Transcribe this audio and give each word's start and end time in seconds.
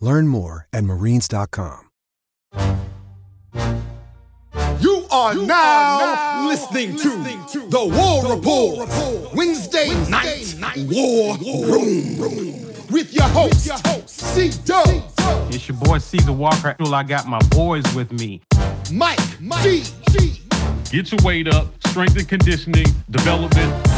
Learn 0.00 0.28
more 0.28 0.66
at 0.72 0.84
marines.com. 0.84 1.84
You 4.80 5.04
are, 5.10 5.34
you 5.34 5.46
now, 5.46 6.00
are 6.00 6.42
now, 6.42 6.48
listening, 6.48 6.92
listening 6.92 7.44
to, 7.46 7.60
to, 7.60 7.66
the 7.68 7.78
War 7.78 8.22
the 8.22 8.36
Report, 8.36 8.76
War 8.76 8.86
Report. 8.86 9.34
Wednesday, 9.34 9.88
Wednesday 9.88 10.10
night, 10.10 10.76
night 10.76 10.88
War, 10.88 11.36
War 11.40 11.66
Room. 11.66 12.16
Room 12.16 12.68
with 12.90 13.12
your 13.12 13.24
host, 13.24 13.66
your 13.66 13.76
host 13.84 14.08
C 14.08 14.50
Dub. 14.64 14.86
It's 15.52 15.68
your 15.68 15.76
boy 15.78 15.98
Caesar 15.98 16.32
Walker. 16.32 16.76
I 16.78 17.02
got 17.02 17.26
my 17.26 17.40
boys 17.50 17.82
with 17.94 18.12
me. 18.12 18.40
Mike, 18.92 19.18
Mike 19.40 19.62
G. 19.62 19.84
G. 20.10 20.42
Get 20.90 21.10
your 21.10 21.20
weight 21.24 21.48
up, 21.48 21.66
strength 21.88 22.16
and 22.16 22.28
conditioning, 22.28 22.86
development. 23.10 23.88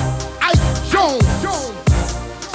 Ike 0.40 0.90
Jones. 0.90 1.42
Jones. 1.42 1.76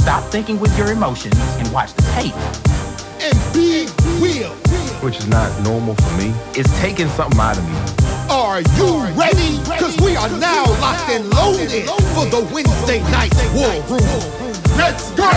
Stop 0.02 0.23
thinking 0.31 0.59
with 0.59 0.75
your 0.77 0.91
emotions 0.91 1.35
and 1.37 1.71
watch 1.71 1.93
the 1.93 2.02
tape 2.13 2.84
and 3.25 3.53
Big 3.53 3.89
Will. 4.21 4.53
Which 5.01 5.17
is 5.17 5.27
not 5.27 5.49
normal 5.63 5.95
for 5.95 6.17
me. 6.17 6.33
It's 6.53 6.71
taking 6.79 7.07
something 7.09 7.39
out 7.39 7.57
of 7.57 7.63
me. 7.67 8.05
Are 8.29 8.61
you 8.61 9.05
ready? 9.19 9.57
Because 9.59 9.97
we 9.97 10.15
are 10.15 10.29
now 10.39 10.65
locked 10.79 11.09
and 11.09 11.27
loaded 11.31 11.89
for 12.13 12.25
the 12.25 12.47
Wednesday 12.53 13.01
night 13.11 13.33
war 13.53 13.73
room. 13.89 14.21
Let's 14.77 15.11
go! 15.11 15.29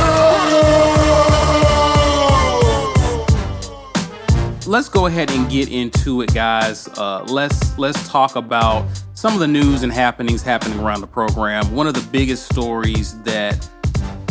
Let's 4.66 4.90
go 4.90 5.06
ahead 5.06 5.30
and 5.30 5.48
get 5.48 5.70
into 5.70 6.20
it, 6.20 6.34
guys. 6.34 6.88
Uh, 6.88 7.24
let's 7.24 7.78
let's 7.78 8.06
talk 8.08 8.36
about 8.36 8.86
some 9.14 9.32
of 9.32 9.40
the 9.40 9.48
news 9.48 9.82
and 9.82 9.90
happenings 9.90 10.42
happening 10.42 10.78
around 10.78 11.00
the 11.00 11.06
program. 11.06 11.74
One 11.74 11.86
of 11.86 11.94
the 11.94 12.06
biggest 12.10 12.52
stories 12.52 13.18
that 13.22 13.66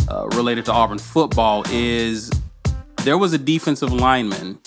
uh, 0.08 0.28
related 0.28 0.64
to 0.66 0.72
Auburn 0.72 0.98
football 0.98 1.64
is 1.70 2.30
there 3.04 3.18
was 3.18 3.32
a 3.32 3.38
defensive 3.38 3.92
lineman 3.92 4.58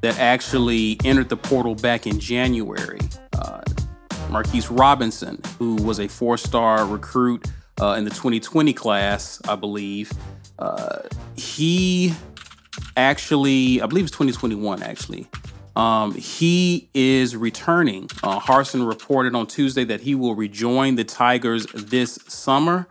that 0.00 0.18
actually 0.18 0.98
entered 1.04 1.28
the 1.28 1.36
portal 1.36 1.74
back 1.74 2.06
in 2.06 2.20
January. 2.20 3.00
Uh, 3.32 3.62
Marquis 4.30 4.62
Robinson, 4.70 5.40
who 5.58 5.76
was 5.76 5.98
a 5.98 6.08
four 6.08 6.36
star 6.36 6.84
recruit 6.86 7.46
uh, 7.80 7.94
in 7.98 8.04
the 8.04 8.10
2020 8.10 8.72
class, 8.72 9.40
I 9.48 9.56
believe. 9.56 10.12
Uh, 10.58 10.98
he 11.36 12.12
actually, 12.96 13.80
I 13.80 13.86
believe 13.86 14.04
it's 14.04 14.12
2021 14.12 14.82
actually. 14.82 15.26
Um, 15.76 16.14
he 16.14 16.88
is 16.94 17.34
returning. 17.34 18.04
Uh, 18.22 18.38
Harsin 18.38 18.86
reported 18.86 19.34
on 19.34 19.46
Tuesday 19.46 19.84
that 19.84 20.00
he 20.00 20.14
will 20.14 20.34
rejoin 20.34 20.94
the 20.94 21.04
Tigers 21.04 21.66
this 21.72 22.18
summer, 22.28 22.86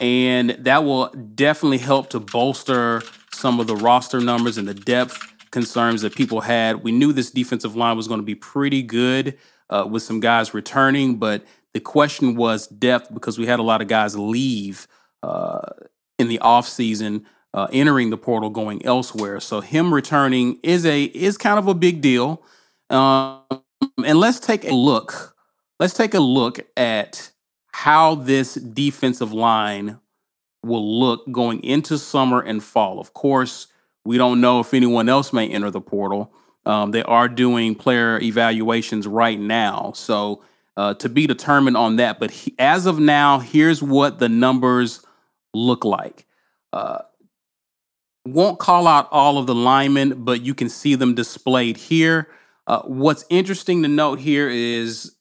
and 0.00 0.50
that 0.50 0.84
will 0.84 1.08
definitely 1.08 1.78
help 1.78 2.10
to 2.10 2.20
bolster 2.20 3.02
some 3.32 3.60
of 3.60 3.66
the 3.66 3.76
roster 3.76 4.20
numbers 4.20 4.58
and 4.58 4.68
the 4.68 4.74
depth 4.74 5.18
concerns 5.50 6.02
that 6.02 6.14
people 6.14 6.40
had. 6.40 6.82
We 6.82 6.92
knew 6.92 7.12
this 7.12 7.30
defensive 7.30 7.76
line 7.76 7.96
was 7.96 8.08
going 8.08 8.20
to 8.20 8.26
be 8.26 8.34
pretty 8.34 8.82
good 8.82 9.38
uh, 9.70 9.86
with 9.88 10.02
some 10.02 10.20
guys 10.20 10.54
returning, 10.54 11.16
but 11.16 11.44
the 11.74 11.80
question 11.80 12.36
was 12.36 12.66
depth 12.66 13.12
because 13.12 13.38
we 13.38 13.46
had 13.46 13.58
a 13.58 13.62
lot 13.62 13.80
of 13.80 13.88
guys 13.88 14.16
leave 14.16 14.86
uh, 15.22 15.60
in 16.18 16.28
the 16.28 16.38
offseason, 16.38 17.24
uh, 17.54 17.68
entering 17.72 18.10
the 18.10 18.16
portal, 18.16 18.50
going 18.50 18.84
elsewhere. 18.84 19.40
So 19.40 19.60
him 19.60 19.92
returning 19.92 20.58
is 20.62 20.84
a 20.84 21.04
is 21.04 21.38
kind 21.38 21.58
of 21.58 21.68
a 21.68 21.74
big 21.74 22.00
deal. 22.00 22.42
Um, 22.90 23.40
and 24.04 24.18
let's 24.18 24.40
take 24.40 24.64
a 24.64 24.74
look. 24.74 25.36
Let's 25.80 25.94
take 25.94 26.14
a 26.14 26.20
look 26.20 26.60
at 26.76 27.30
how 27.72 28.16
this 28.16 28.54
defensive 28.54 29.32
line 29.32 29.98
will 30.62 31.00
look 31.00 31.30
going 31.30 31.62
into 31.62 31.98
summer 31.98 32.40
and 32.40 32.62
fall. 32.62 33.00
Of 33.00 33.14
course, 33.14 33.66
we 34.04 34.18
don't 34.18 34.40
know 34.40 34.60
if 34.60 34.74
anyone 34.74 35.08
else 35.08 35.32
may 35.32 35.48
enter 35.48 35.70
the 35.70 35.80
portal. 35.80 36.32
Um, 36.64 36.92
they 36.92 37.02
are 37.02 37.28
doing 37.28 37.74
player 37.74 38.20
evaluations 38.20 39.06
right 39.06 39.38
now. 39.38 39.92
So 39.94 40.42
uh, 40.76 40.94
to 40.94 41.08
be 41.08 41.26
determined 41.26 41.76
on 41.76 41.96
that. 41.96 42.18
But 42.18 42.30
he, 42.30 42.54
as 42.58 42.86
of 42.86 42.98
now, 42.98 43.38
here's 43.38 43.82
what 43.82 44.18
the 44.18 44.28
numbers 44.28 45.04
look 45.54 45.84
like. 45.84 46.26
Uh, 46.72 47.02
won't 48.24 48.58
call 48.58 48.86
out 48.86 49.08
all 49.10 49.38
of 49.38 49.46
the 49.46 49.54
linemen, 49.54 50.24
but 50.24 50.42
you 50.42 50.54
can 50.54 50.68
see 50.68 50.94
them 50.94 51.14
displayed 51.14 51.76
here. 51.76 52.28
Uh, 52.66 52.82
what's 52.82 53.24
interesting 53.28 53.82
to 53.82 53.88
note 53.88 54.20
here 54.20 54.48
is 54.48 55.14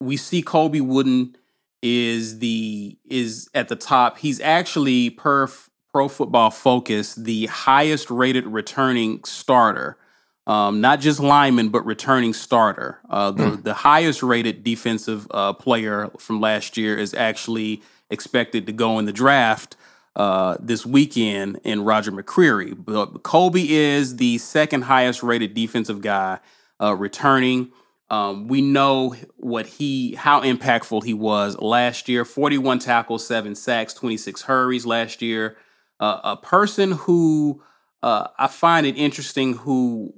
we 0.00 0.16
see 0.16 0.42
Colby 0.42 0.80
Wooden 0.80 1.36
is 1.82 2.38
the 2.38 2.96
is 3.04 3.48
at 3.54 3.68
the 3.68 3.76
top. 3.76 4.18
He's 4.18 4.40
actually 4.40 5.10
per 5.10 5.48
Pro 5.92 6.08
Football 6.08 6.50
Focus 6.50 7.14
the 7.14 7.46
highest 7.46 8.10
rated 8.10 8.46
returning 8.46 9.22
starter. 9.24 9.98
Um, 10.44 10.80
not 10.80 10.98
just 10.98 11.20
lineman, 11.20 11.68
but 11.68 11.86
returning 11.86 12.32
starter. 12.32 12.98
Uh, 13.08 13.30
the, 13.30 13.44
mm. 13.44 13.62
the 13.62 13.74
highest 13.74 14.24
rated 14.24 14.64
defensive 14.64 15.28
uh, 15.30 15.52
player 15.52 16.10
from 16.18 16.40
last 16.40 16.76
year 16.76 16.98
is 16.98 17.14
actually 17.14 17.80
expected 18.10 18.66
to 18.66 18.72
go 18.72 18.98
in 18.98 19.04
the 19.04 19.12
draft 19.12 19.76
uh, 20.16 20.56
this 20.58 20.84
weekend 20.84 21.60
in 21.62 21.84
Roger 21.84 22.10
McCreary. 22.10 22.74
But 22.76 23.22
Colby 23.22 23.72
is 23.76 24.16
the 24.16 24.38
second 24.38 24.82
highest 24.82 25.22
rated 25.22 25.54
defensive 25.54 26.00
guy 26.00 26.40
uh, 26.80 26.96
returning. 26.96 27.70
Um, 28.12 28.46
we 28.46 28.60
know 28.60 29.16
what 29.38 29.66
he, 29.66 30.14
how 30.16 30.42
impactful 30.42 31.02
he 31.02 31.14
was 31.14 31.58
last 31.58 32.10
year 32.10 32.26
41 32.26 32.78
tackles, 32.78 33.26
seven 33.26 33.54
sacks, 33.54 33.94
26 33.94 34.42
hurries 34.42 34.84
last 34.84 35.22
year. 35.22 35.56
Uh, 35.98 36.20
a 36.22 36.36
person 36.36 36.92
who 36.92 37.62
uh, 38.02 38.28
I 38.38 38.48
find 38.48 38.84
it 38.84 38.98
interesting 38.98 39.54
who 39.54 40.12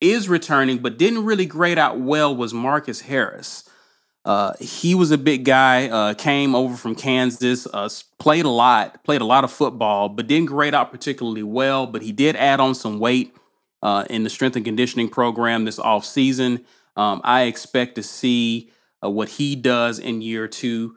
is 0.00 0.26
returning 0.26 0.78
but 0.78 0.96
didn't 0.96 1.26
really 1.26 1.44
grade 1.44 1.78
out 1.78 2.00
well 2.00 2.34
was 2.34 2.54
Marcus 2.54 3.02
Harris. 3.02 3.68
Uh, 4.24 4.54
he 4.58 4.94
was 4.94 5.10
a 5.10 5.18
big 5.18 5.44
guy, 5.44 5.88
uh, 5.88 6.14
came 6.14 6.54
over 6.54 6.74
from 6.74 6.94
Kansas, 6.94 7.66
uh, 7.66 7.90
played 8.18 8.46
a 8.46 8.50
lot, 8.50 9.04
played 9.04 9.20
a 9.20 9.26
lot 9.26 9.44
of 9.44 9.52
football, 9.52 10.08
but 10.08 10.26
didn't 10.26 10.46
grade 10.46 10.72
out 10.74 10.90
particularly 10.90 11.42
well. 11.42 11.86
But 11.86 12.00
he 12.00 12.12
did 12.12 12.34
add 12.36 12.60
on 12.60 12.74
some 12.74 12.98
weight 12.98 13.36
uh, 13.84 14.04
in 14.08 14.24
the 14.24 14.30
strength 14.30 14.56
and 14.56 14.64
conditioning 14.64 15.08
program 15.08 15.66
this 15.66 15.78
off 15.78 16.04
season. 16.04 16.64
Um, 16.96 17.20
I 17.22 17.42
expect 17.42 17.96
to 17.96 18.02
see 18.02 18.70
uh, 19.04 19.10
what 19.10 19.28
he 19.28 19.54
does 19.54 19.98
in 19.98 20.22
year 20.22 20.48
two. 20.48 20.96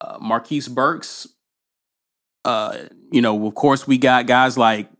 Uh, 0.00 0.18
Marquise 0.20 0.68
Burks, 0.68 1.28
uh, 2.44 2.78
you 3.10 3.22
know, 3.22 3.46
of 3.46 3.54
course, 3.54 3.86
we 3.86 3.96
got 3.96 4.26
guys 4.26 4.58
like 4.58 4.90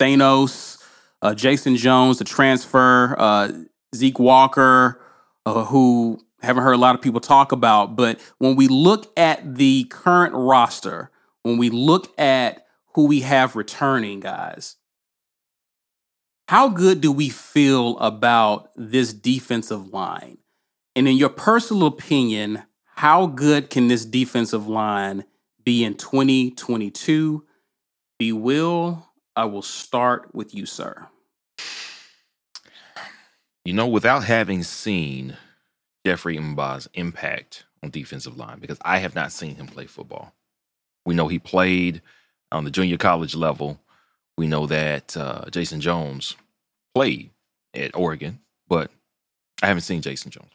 Thanos, 0.00 0.82
uh, 1.20 1.34
Jason 1.34 1.76
Jones, 1.76 2.18
the 2.18 2.24
transfer, 2.24 3.14
uh, 3.18 3.52
Zeke 3.94 4.18
Walker, 4.18 5.00
who 5.46 6.18
haven't 6.40 6.62
heard 6.62 6.72
a 6.72 6.78
lot 6.78 6.94
of 6.94 7.02
people 7.02 7.20
talk 7.20 7.52
about. 7.52 7.94
But 7.94 8.18
when 8.38 8.56
we 8.56 8.66
look 8.66 9.12
at 9.18 9.56
the 9.56 9.84
current 9.84 10.34
roster, 10.34 11.10
when 11.42 11.58
we 11.58 11.68
look 11.68 12.18
at 12.18 12.66
who 12.94 13.06
we 13.06 13.20
have 13.20 13.54
returning, 13.54 14.20
guys, 14.20 14.76
how 16.48 16.68
good 16.68 17.00
do 17.00 17.10
we 17.12 17.28
feel 17.28 17.98
about 17.98 18.70
this 18.76 19.12
defensive 19.12 19.92
line? 19.92 20.38
And 20.94 21.08
in 21.08 21.16
your 21.16 21.30
personal 21.30 21.86
opinion, 21.86 22.62
how 22.94 23.26
good 23.26 23.70
can 23.70 23.88
this 23.88 24.04
defensive 24.04 24.68
line 24.68 25.24
be 25.64 25.84
in 25.84 25.94
2022? 25.94 27.44
Be 28.18 28.32
Will, 28.32 29.08
I 29.34 29.46
will 29.46 29.62
start 29.62 30.34
with 30.34 30.54
you, 30.54 30.66
sir. 30.66 31.08
You 33.64 33.72
know, 33.72 33.86
without 33.86 34.24
having 34.24 34.62
seen 34.62 35.36
Jeffrey 36.04 36.36
M'ba's 36.36 36.88
impact 36.94 37.64
on 37.82 37.90
defensive 37.90 38.36
line, 38.36 38.58
because 38.58 38.78
I 38.82 38.98
have 38.98 39.14
not 39.14 39.32
seen 39.32 39.54
him 39.54 39.66
play 39.66 39.86
football. 39.86 40.34
We 41.06 41.14
know 41.14 41.28
he 41.28 41.38
played 41.38 42.02
on 42.50 42.64
the 42.64 42.70
junior 42.70 42.96
college 42.96 43.34
level. 43.34 43.80
We 44.36 44.46
know 44.46 44.66
that 44.66 45.16
uh, 45.16 45.44
Jason 45.50 45.80
Jones 45.80 46.36
played 46.94 47.30
at 47.74 47.94
Oregon, 47.94 48.40
but 48.68 48.90
I 49.62 49.66
haven't 49.66 49.82
seen 49.82 50.02
Jason 50.02 50.30
Jones. 50.30 50.50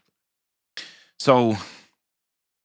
So 1.18 1.56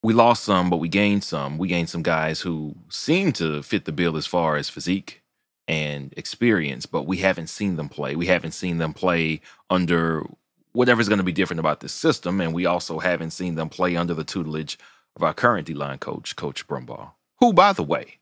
we 0.03 0.13
lost 0.13 0.43
some, 0.43 0.69
but 0.69 0.77
we 0.77 0.89
gained 0.89 1.23
some. 1.23 1.57
We 1.57 1.67
gained 1.67 1.89
some 1.89 2.03
guys 2.03 2.41
who 2.41 2.75
seem 2.89 3.31
to 3.33 3.63
fit 3.63 3.85
the 3.85 3.91
bill 3.91 4.17
as 4.17 4.25
far 4.25 4.57
as 4.57 4.69
physique 4.69 5.21
and 5.67 6.13
experience, 6.17 6.85
but 6.85 7.07
we 7.07 7.17
haven't 7.17 7.47
seen 7.47 7.77
them 7.77 7.89
play. 7.89 8.15
We 8.15 8.27
haven't 8.27 8.51
seen 8.51 8.77
them 8.77 8.93
play 8.93 9.39
under 9.69 10.25
whatever's 10.73 11.07
going 11.07 11.19
to 11.19 11.23
be 11.23 11.31
different 11.31 11.61
about 11.61 11.79
this 11.79 11.93
system, 11.93 12.41
and 12.41 12.53
we 12.53 12.65
also 12.65 12.99
haven't 12.99 13.31
seen 13.31 13.55
them 13.55 13.69
play 13.69 13.95
under 13.95 14.13
the 14.13 14.25
tutelage 14.25 14.77
of 15.15 15.23
our 15.23 15.33
current 15.33 15.67
D 15.67 15.73
line 15.73 15.99
coach, 15.99 16.35
Coach 16.35 16.67
Brumbaugh, 16.67 17.11
who, 17.39 17.53
by 17.53 17.71
the 17.71 17.83
way, 17.83 18.17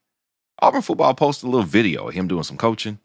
Auburn 0.62 0.82
football 0.82 1.14
posted 1.14 1.48
a 1.48 1.52
little 1.52 1.66
video 1.66 2.08
of 2.08 2.14
him 2.14 2.28
doing 2.28 2.44
some 2.44 2.58
coaching. 2.58 3.00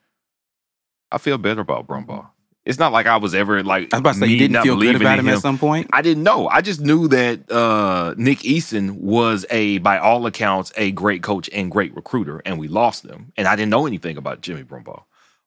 I 1.10 1.18
feel 1.18 1.38
better 1.38 1.60
about 1.60 1.86
Brumbaugh. 1.86 2.28
It's 2.64 2.80
not 2.80 2.92
like 2.92 3.06
I 3.06 3.16
was 3.16 3.32
ever 3.32 3.62
like. 3.62 3.94
I 3.94 3.98
was 3.98 4.00
about 4.00 4.14
to 4.14 4.18
say 4.20 4.26
you 4.26 4.38
didn't 4.38 4.62
feel 4.62 4.76
good 4.76 4.96
about 4.96 5.20
him, 5.20 5.28
him, 5.28 5.34
at 5.34 5.40
some 5.40 5.56
point. 5.56 5.88
I 5.92 6.02
didn't 6.02 6.24
know. 6.24 6.48
I 6.48 6.62
just 6.62 6.80
knew 6.80 7.06
that 7.08 7.50
uh, 7.50 8.14
Nick 8.18 8.38
Eason 8.40 8.98
was 8.98 9.46
a, 9.50 9.78
by 9.78 9.98
all 9.98 10.26
accounts, 10.26 10.72
a 10.76 10.90
great 10.90 11.22
coach 11.22 11.48
and 11.52 11.70
great 11.70 11.94
recruiter, 11.94 12.42
and 12.44 12.58
we 12.58 12.66
lost 12.66 13.04
him. 13.04 13.32
And 13.36 13.46
I 13.46 13.54
didn't 13.54 13.70
know 13.70 13.86
anything 13.86 14.16
about 14.16 14.40
Jimmy 14.40 14.64
Brumbaugh. 14.64 15.04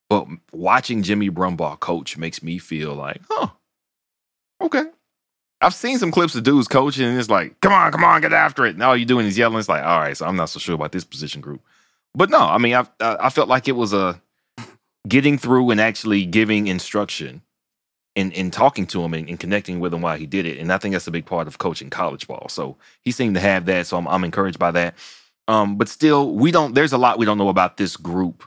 But 0.10 0.28
watching 0.54 1.04
Jimmy 1.04 1.30
Brumbaugh 1.30 1.82
coach 1.82 2.18
makes 2.18 2.42
me 2.42 2.58
feel 2.58 2.96
like, 2.96 3.22
huh, 3.30 3.50
okay. 4.62 4.86
I've 5.60 5.76
seen 5.76 5.98
some 6.00 6.12
clips 6.12 6.36
of 6.36 6.44
dudes 6.44 6.70
coaching, 6.70 7.06
and 7.06 7.20
it's 7.20 7.30
like, 7.30 7.60
come 7.60 7.74
on, 7.74 7.92
come 7.92 8.06
on, 8.06 8.22
get 8.22 8.32
after 8.32 8.66
it. 8.66 8.76
And 8.76 8.82
all 8.82 8.96
you're 8.96 9.06
doing 9.06 9.26
is 9.26 9.38
yelling. 9.38 9.60
It's 9.60 9.68
like, 9.68 9.84
all 9.84 10.00
right, 10.00 10.16
so 10.16 10.26
I'm 10.26 10.38
not 10.38 10.48
so 10.48 10.58
sure 10.58 10.76
about 10.76 10.94
this 10.94 11.04
position 11.04 11.42
group. 11.42 11.62
But 12.16 12.30
no, 12.30 12.40
I 12.40 12.58
mean, 12.58 12.76
I 12.76 12.86
I 13.00 13.30
felt 13.30 13.50
like 13.50 13.68
it 13.68 13.76
was 13.76 13.94
a 13.94 14.22
getting 15.08 15.38
through 15.38 15.72
and 15.72 15.82
actually 15.82 16.26
giving 16.26 16.68
instruction 16.68 17.42
and, 18.16 18.34
and 18.34 18.52
talking 18.52 18.86
to 18.88 19.02
him 19.02 19.14
and, 19.14 19.30
and, 19.30 19.40
connecting 19.40 19.80
with 19.80 19.94
him 19.94 20.02
while 20.02 20.18
he 20.18 20.26
did 20.26 20.46
it. 20.46 20.58
And 20.58 20.72
I 20.74 20.78
think 20.78 20.94
that's 20.94 21.08
a 21.08 21.12
big 21.12 21.26
part 21.26 21.48
of 21.48 21.58
coaching 21.58 21.90
college 21.90 22.28
ball. 22.28 22.48
So 22.50 22.76
he 23.02 23.12
seemed 23.12 23.36
to 23.36 23.42
have 23.42 23.66
that. 23.66 23.88
So 23.88 23.98
I'm, 23.98 24.08
I'm 24.08 24.24
encouraged 24.24 24.60
by 24.60 24.72
that. 24.72 24.96
Um, 25.48 25.78
but 25.78 25.88
still, 25.88 26.34
we 26.36 26.52
don't, 26.52 26.76
there's 26.76 26.94
a 26.94 26.98
lot 26.98 27.18
we 27.18 27.26
don't 27.26 27.38
know 27.38 27.50
about 27.50 27.78
this 27.78 27.96
group. 27.98 28.44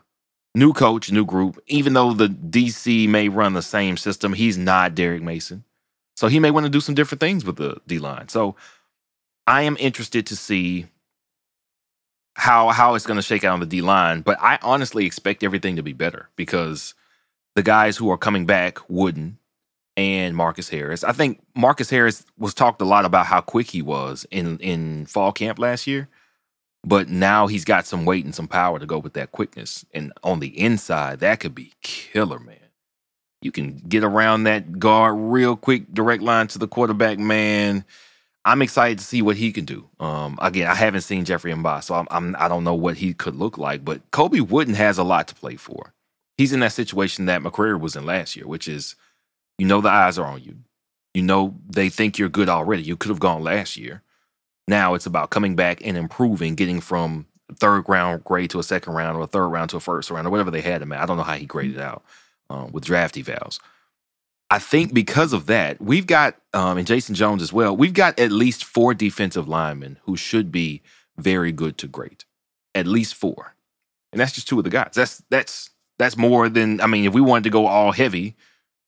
New 0.54 0.72
coach, 0.72 1.10
new 1.10 1.24
group. 1.24 1.60
Even 1.66 1.94
though 1.94 2.12
the 2.12 2.28
DC 2.28 3.08
may 3.08 3.28
run 3.28 3.54
the 3.54 3.62
same 3.62 3.96
system, 3.96 4.34
he's 4.34 4.58
not 4.58 4.94
Derek 4.94 5.22
Mason. 5.22 5.64
So 6.16 6.28
he 6.28 6.38
may 6.38 6.50
want 6.50 6.64
to 6.64 6.70
do 6.70 6.80
some 6.80 6.94
different 6.94 7.20
things 7.20 7.44
with 7.44 7.56
the 7.56 7.80
D 7.86 7.98
line. 7.98 8.28
So 8.28 8.54
I 9.46 9.62
am 9.62 9.76
interested 9.80 10.26
to 10.26 10.36
see 10.36 10.86
how 12.34 12.69
how 12.70 12.94
it's 12.94 13.06
going 13.06 13.19
to 13.19 13.23
shake 13.23 13.44
out 13.44 13.55
on 13.55 13.61
the 13.61 13.67
D 13.67 13.81
line, 13.81 14.23
but 14.23 14.38
I 14.40 14.58
honestly 14.62 15.06
expect 15.06 15.43
everything 15.43 15.76
to 15.76 15.82
be 15.82 15.93
better 15.93 16.29
because 16.37 16.94
the 17.55 17.62
guys 17.62 17.96
who 17.96 18.11
are 18.11 18.19
coming 18.19 18.46
back, 18.46 18.79
Wooden 18.88 19.38
and 19.96 20.34
Marcus 20.34 20.69
Harris. 20.69 21.05
I 21.05 21.12
think 21.12 21.43
Marcus 21.55 21.90
Harris 21.90 22.25
was 22.38 22.55
talked 22.55 22.81
a 22.81 22.87
lot 22.87 23.05
about 23.05 23.26
how 23.26 23.40
quick 23.40 23.70
he 23.70 23.82
was 23.82 24.26
in 24.31 24.58
in 24.58 25.06
fall 25.06 25.32
camp 25.32 25.58
last 25.58 25.87
year, 25.87 26.08
but 26.84 27.08
now 27.08 27.46
he's 27.46 27.64
got 27.64 27.87
some 27.87 28.05
weight 28.05 28.25
and 28.25 28.34
some 28.34 28.49
power 28.49 28.79
to 28.79 28.87
go 28.87 28.99
with 28.99 29.12
that 29.12 29.32
quickness. 29.32 29.84
And 29.93 30.12
on 30.23 30.40
the 30.40 30.58
inside, 30.58 31.20
that 31.20 31.40
could 31.40 31.55
be 31.55 31.73
killer, 31.82 32.38
man. 32.38 32.56
You 33.43 33.52
can 33.52 33.76
get 33.76 34.05
around 34.05 34.44
that 34.44 34.79
guard 34.79 35.17
real 35.19 35.56
quick, 35.56 35.93
direct 35.93 36.23
line 36.23 36.46
to 36.49 36.58
the 36.58 36.69
quarterback, 36.69 37.19
man 37.19 37.84
I'm 38.44 38.62
excited 38.62 38.98
to 38.98 39.04
see 39.04 39.22
what 39.22 39.36
he 39.36 39.52
can 39.52 39.64
do. 39.64 39.88
Um, 40.00 40.38
again, 40.42 40.68
I 40.68 40.74
haven't 40.74 41.02
seen 41.02 41.24
Jeffrey 41.24 41.52
M'ba, 41.52 41.82
so 41.82 41.94
I'm, 41.94 42.08
I'm 42.10 42.36
I 42.38 42.48
don't 42.48 42.64
know 42.64 42.74
what 42.74 42.96
he 42.96 43.14
could 43.14 43.36
look 43.36 43.56
like. 43.56 43.84
But 43.84 44.10
Kobe 44.10 44.40
Wooden 44.40 44.74
has 44.74 44.98
a 44.98 45.04
lot 45.04 45.28
to 45.28 45.34
play 45.34 45.56
for. 45.56 45.94
He's 46.36 46.52
in 46.52 46.60
that 46.60 46.72
situation 46.72 47.26
that 47.26 47.42
McCreary 47.42 47.78
was 47.78 47.94
in 47.94 48.04
last 48.04 48.34
year, 48.34 48.46
which 48.46 48.66
is, 48.66 48.96
you 49.58 49.66
know, 49.66 49.80
the 49.80 49.90
eyes 49.90 50.18
are 50.18 50.26
on 50.26 50.42
you. 50.42 50.56
You 51.14 51.22
know, 51.22 51.54
they 51.68 51.88
think 51.88 52.18
you're 52.18 52.28
good 52.28 52.48
already. 52.48 52.82
You 52.82 52.96
could 52.96 53.10
have 53.10 53.20
gone 53.20 53.44
last 53.44 53.76
year. 53.76 54.02
Now 54.66 54.94
it's 54.94 55.06
about 55.06 55.30
coming 55.30 55.54
back 55.54 55.84
and 55.84 55.96
improving, 55.96 56.54
getting 56.54 56.80
from 56.80 57.26
third 57.56 57.84
round 57.88 58.24
grade 58.24 58.50
to 58.50 58.58
a 58.58 58.62
second 58.62 58.94
round 58.94 59.16
or 59.16 59.22
a 59.22 59.26
third 59.26 59.48
round 59.48 59.70
to 59.70 59.76
a 59.76 59.80
first 59.80 60.10
round 60.10 60.26
or 60.26 60.30
whatever 60.30 60.50
they 60.50 60.62
had 60.62 60.82
him 60.82 60.92
at. 60.92 61.00
I 61.00 61.06
don't 61.06 61.16
know 61.16 61.22
how 61.22 61.34
he 61.34 61.46
graded 61.46 61.78
out 61.78 62.02
um, 62.50 62.72
with 62.72 62.84
draft 62.84 63.14
evals. 63.14 63.60
I 64.52 64.58
think 64.58 64.93
because 64.93 65.32
of 65.32 65.46
that, 65.46 65.81
we've 65.81 66.06
got, 66.06 66.37
um, 66.52 66.76
and 66.76 66.87
Jason 66.87 67.14
Jones 67.14 67.40
as 67.40 67.54
well, 67.54 67.75
we've 67.75 67.94
got 67.94 68.19
at 68.19 68.31
least 68.31 68.64
four 68.64 68.93
defensive 68.93 69.49
linemen 69.49 69.99
who 70.02 70.14
should 70.14 70.52
be 70.52 70.82
very 71.16 71.52
good 71.52 71.78
to 71.78 71.88
great. 71.88 72.26
At 72.75 72.87
least 72.87 73.14
four. 73.14 73.54
And 74.12 74.20
that's 74.20 74.32
just 74.32 74.46
two 74.46 74.58
of 74.58 74.64
the 74.64 74.70
guys. 74.70 74.90
That's 74.93 75.22
that's 75.31 75.70
that's 75.99 76.19
more 76.19 76.50
than 76.50 76.82
I 76.82 76.87
mean, 76.87 77.06
if 77.06 77.14
we 77.14 77.22
wanted 77.22 77.44
to 77.44 77.50
go 77.50 77.64
all 77.64 77.93
heavy, 77.93 78.37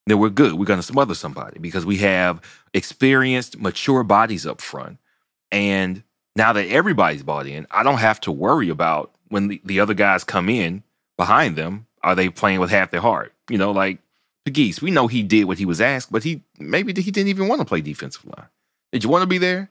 then 0.06 0.18
we're 0.18 0.28
good. 0.28 0.52
We're 0.52 0.66
gonna 0.66 0.82
smother 0.82 1.14
somebody 1.14 1.58
because 1.58 1.86
we 1.86 1.96
have 1.96 2.42
experienced, 2.74 3.58
mature 3.58 4.04
bodies 4.04 4.46
up 4.46 4.60
front. 4.60 4.98
And 5.50 6.02
now 6.36 6.52
that 6.52 6.68
everybody's 6.68 7.22
bought 7.22 7.46
in, 7.46 7.66
I 7.70 7.84
don't 7.84 8.00
have 8.00 8.20
to 8.20 8.32
worry 8.32 8.68
about 8.68 9.14
when 9.28 9.48
the, 9.48 9.62
the 9.64 9.80
other 9.80 9.94
guys 9.94 10.24
come 10.24 10.50
in 10.50 10.82
behind 11.16 11.56
them, 11.56 11.86
are 12.02 12.14
they 12.14 12.28
playing 12.28 12.60
with 12.60 12.68
half 12.68 12.90
their 12.90 13.00
heart? 13.00 13.32
You 13.48 13.56
know, 13.56 13.70
like 13.70 14.00
Pegues, 14.44 14.82
we 14.82 14.90
know 14.90 15.06
he 15.06 15.22
did 15.22 15.44
what 15.44 15.58
he 15.58 15.64
was 15.64 15.80
asked, 15.80 16.12
but 16.12 16.22
he 16.22 16.42
maybe 16.58 16.92
he 17.00 17.10
didn't 17.10 17.28
even 17.28 17.48
want 17.48 17.60
to 17.60 17.64
play 17.64 17.80
defensive 17.80 18.24
line. 18.26 18.48
Did 18.92 19.02
you 19.02 19.10
want 19.10 19.22
to 19.22 19.26
be 19.26 19.38
there? 19.38 19.70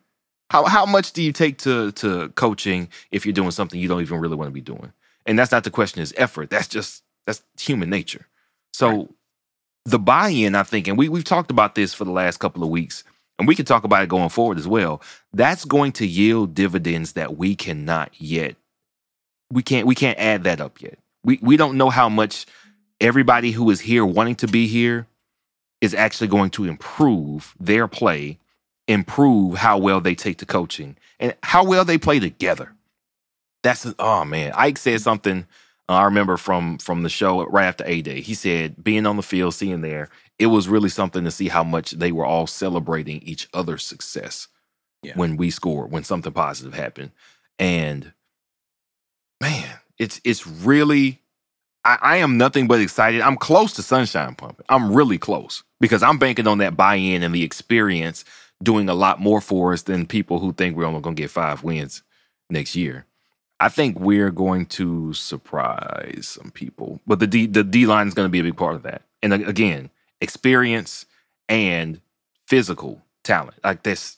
How 0.50 0.66
how 0.66 0.86
much 0.86 1.14
do 1.14 1.22
you 1.22 1.31
take 1.31 1.60
to 1.60 1.92
to 1.94 2.30
coaching 2.30 2.90
if 3.12 3.25
you're 3.25 3.34
doing 3.34 3.52
something 3.52 3.80
you 3.80 3.88
don't 3.88 4.02
even 4.02 4.20
really 4.20 4.36
want 4.36 4.48
to 4.48 4.54
be 4.54 4.62
doing? 4.62 4.92
And 5.25 5.38
that's 5.38 5.52
not 5.52 5.64
the 5.64 5.72
question 5.72 6.02
is 6.02 6.14
effort. 6.18 6.50
That's 6.50 6.68
just 6.68 7.04
that's 7.25 7.44
human 7.60 7.90
nature. 7.90 8.28
So 8.74 8.90
right. 8.90 9.10
the 9.86 10.00
buy-in, 10.00 10.56
I 10.56 10.64
think, 10.64 10.88
and 10.88 10.98
we 10.98 11.08
we've 11.08 11.24
talked 11.24 11.52
about 11.52 11.75
this 11.75 11.94
for 11.94 12.04
the 12.04 12.12
last 12.12 12.38
couple 12.38 12.64
of 12.64 12.70
weeks, 12.70 13.04
and 13.38 13.48
we 13.48 13.56
can 13.56 13.66
talk 13.66 13.84
about 13.84 14.04
it 14.04 14.10
going 14.10 14.30
forward 14.30 14.58
as 14.58 14.68
well. 14.68 15.02
That's 15.34 15.66
going 15.66 15.92
to 15.94 16.08
yield 16.08 16.56
dividends 16.56 17.14
that 17.14 17.38
we 17.38 17.56
cannot 17.56 18.12
yet. 18.20 18.56
We 19.52 19.62
can't 19.62 19.86
we 19.86 19.96
can't 19.96 20.18
add 20.18 20.44
that 20.46 20.60
up 20.60 20.81
yet. 20.81 20.98
We 21.24 21.40
we 21.42 21.58
don't 21.58 21.78
know 21.78 21.90
how 21.90 22.10
much 22.10 22.48
everybody 23.03 23.51
who 23.51 23.69
is 23.69 23.81
here 23.81 24.05
wanting 24.05 24.35
to 24.35 24.47
be 24.47 24.65
here 24.65 25.05
is 25.81 25.94
actually 25.94 26.29
going 26.29 26.50
to 26.51 26.65
improve 26.65 27.53
their 27.60 27.88
play, 27.88 28.39
improve 28.88 29.57
how 29.57 29.77
well 29.77 30.01
they 30.01 30.15
take 30.15 30.38
to 30.38 30.45
coaching, 30.45 30.95
and 31.19 31.36
how 31.43 31.63
well 31.63 31.86
they 31.86 31.98
play 31.98 32.19
together. 32.19 32.74
That's 33.62 33.93
oh 34.00 34.25
man, 34.25 34.53
Ike 34.55 34.77
said 34.77 35.01
something 35.01 35.45
uh, 35.89 35.93
I 35.93 36.03
remember 36.05 36.38
from 36.38 36.77
from 36.77 37.03
the 37.03 37.10
show 37.10 37.45
right 37.45 37.65
after 37.65 37.83
A 37.86 38.01
Day. 38.01 38.22
He 38.22 38.33
said 38.33 38.81
being 38.83 39.05
on 39.05 39.17
the 39.17 39.24
field, 39.24 39.53
seeing 39.53 39.81
there, 39.81 40.10
it 40.39 40.48
was 40.48 40.69
really 40.69 40.89
something 40.89 41.24
to 41.25 41.31
see 41.31 41.50
how 41.50 41.63
much 41.63 41.91
they 41.91 42.12
were 42.12 42.25
all 42.25 42.48
celebrating 42.48 43.22
each 43.22 43.50
other's 43.53 43.86
success 43.86 44.48
yeah. 45.01 45.13
when 45.15 45.36
we 45.36 45.50
scored, 45.50 45.91
when 45.91 46.03
something 46.05 46.31
positive 46.31 46.74
happened, 46.74 47.12
and 47.60 48.13
man, 49.41 49.79
it's 49.98 50.22
it's 50.24 50.48
really 50.48 51.22
I, 51.86 51.98
I, 52.02 52.18
am 52.18 52.38
nothing 52.38 52.68
but 52.68 52.80
excited. 52.80 53.22
I'm 53.22 53.36
close 53.36 53.74
to 53.74 53.84
sunshine 53.84 54.36
pumping. 54.36 54.66
I'm 54.70 54.94
really 54.94 55.18
close 55.18 55.63
because 55.80 56.02
I'm 56.02 56.18
banking 56.18 56.48
on 56.48 56.60
that 56.60 56.78
buy 56.78 56.96
in 56.96 57.24
and 57.24 57.36
the 57.36 57.44
experience 57.44 58.24
doing 58.62 58.88
a 58.90 58.94
lot 58.94 59.20
more 59.20 59.42
for 59.42 59.74
us 59.74 59.84
than 59.84 60.06
people 60.06 60.40
who 60.40 60.54
think 60.54 60.78
we're 60.78 60.86
only 60.86 61.02
going 61.02 61.16
to 61.16 61.22
get 61.22 61.32
five 61.32 61.63
wins 61.63 62.04
next 62.50 62.75
year. 62.75 63.06
I 63.60 63.70
think 63.70 64.00
we're 64.00 64.32
going 64.32 64.66
to 64.68 65.13
surprise 65.13 66.38
some 66.40 66.52
people, 66.52 67.02
but 67.06 67.20
the 67.20 67.28
D 67.28 67.46
the 67.46 67.63
D 67.63 67.86
line 67.86 68.08
is 68.08 68.13
going 68.13 68.25
to 68.25 68.32
be 68.32 68.40
a 68.40 68.44
big 68.44 68.58
part 68.58 68.75
of 68.75 68.84
that. 68.84 69.04
And 69.22 69.34
again, 69.34 69.90
experience 70.20 71.06
and 71.48 72.02
physical 72.48 73.02
talent 73.24 73.58
like 73.63 73.84
this. 73.84 74.18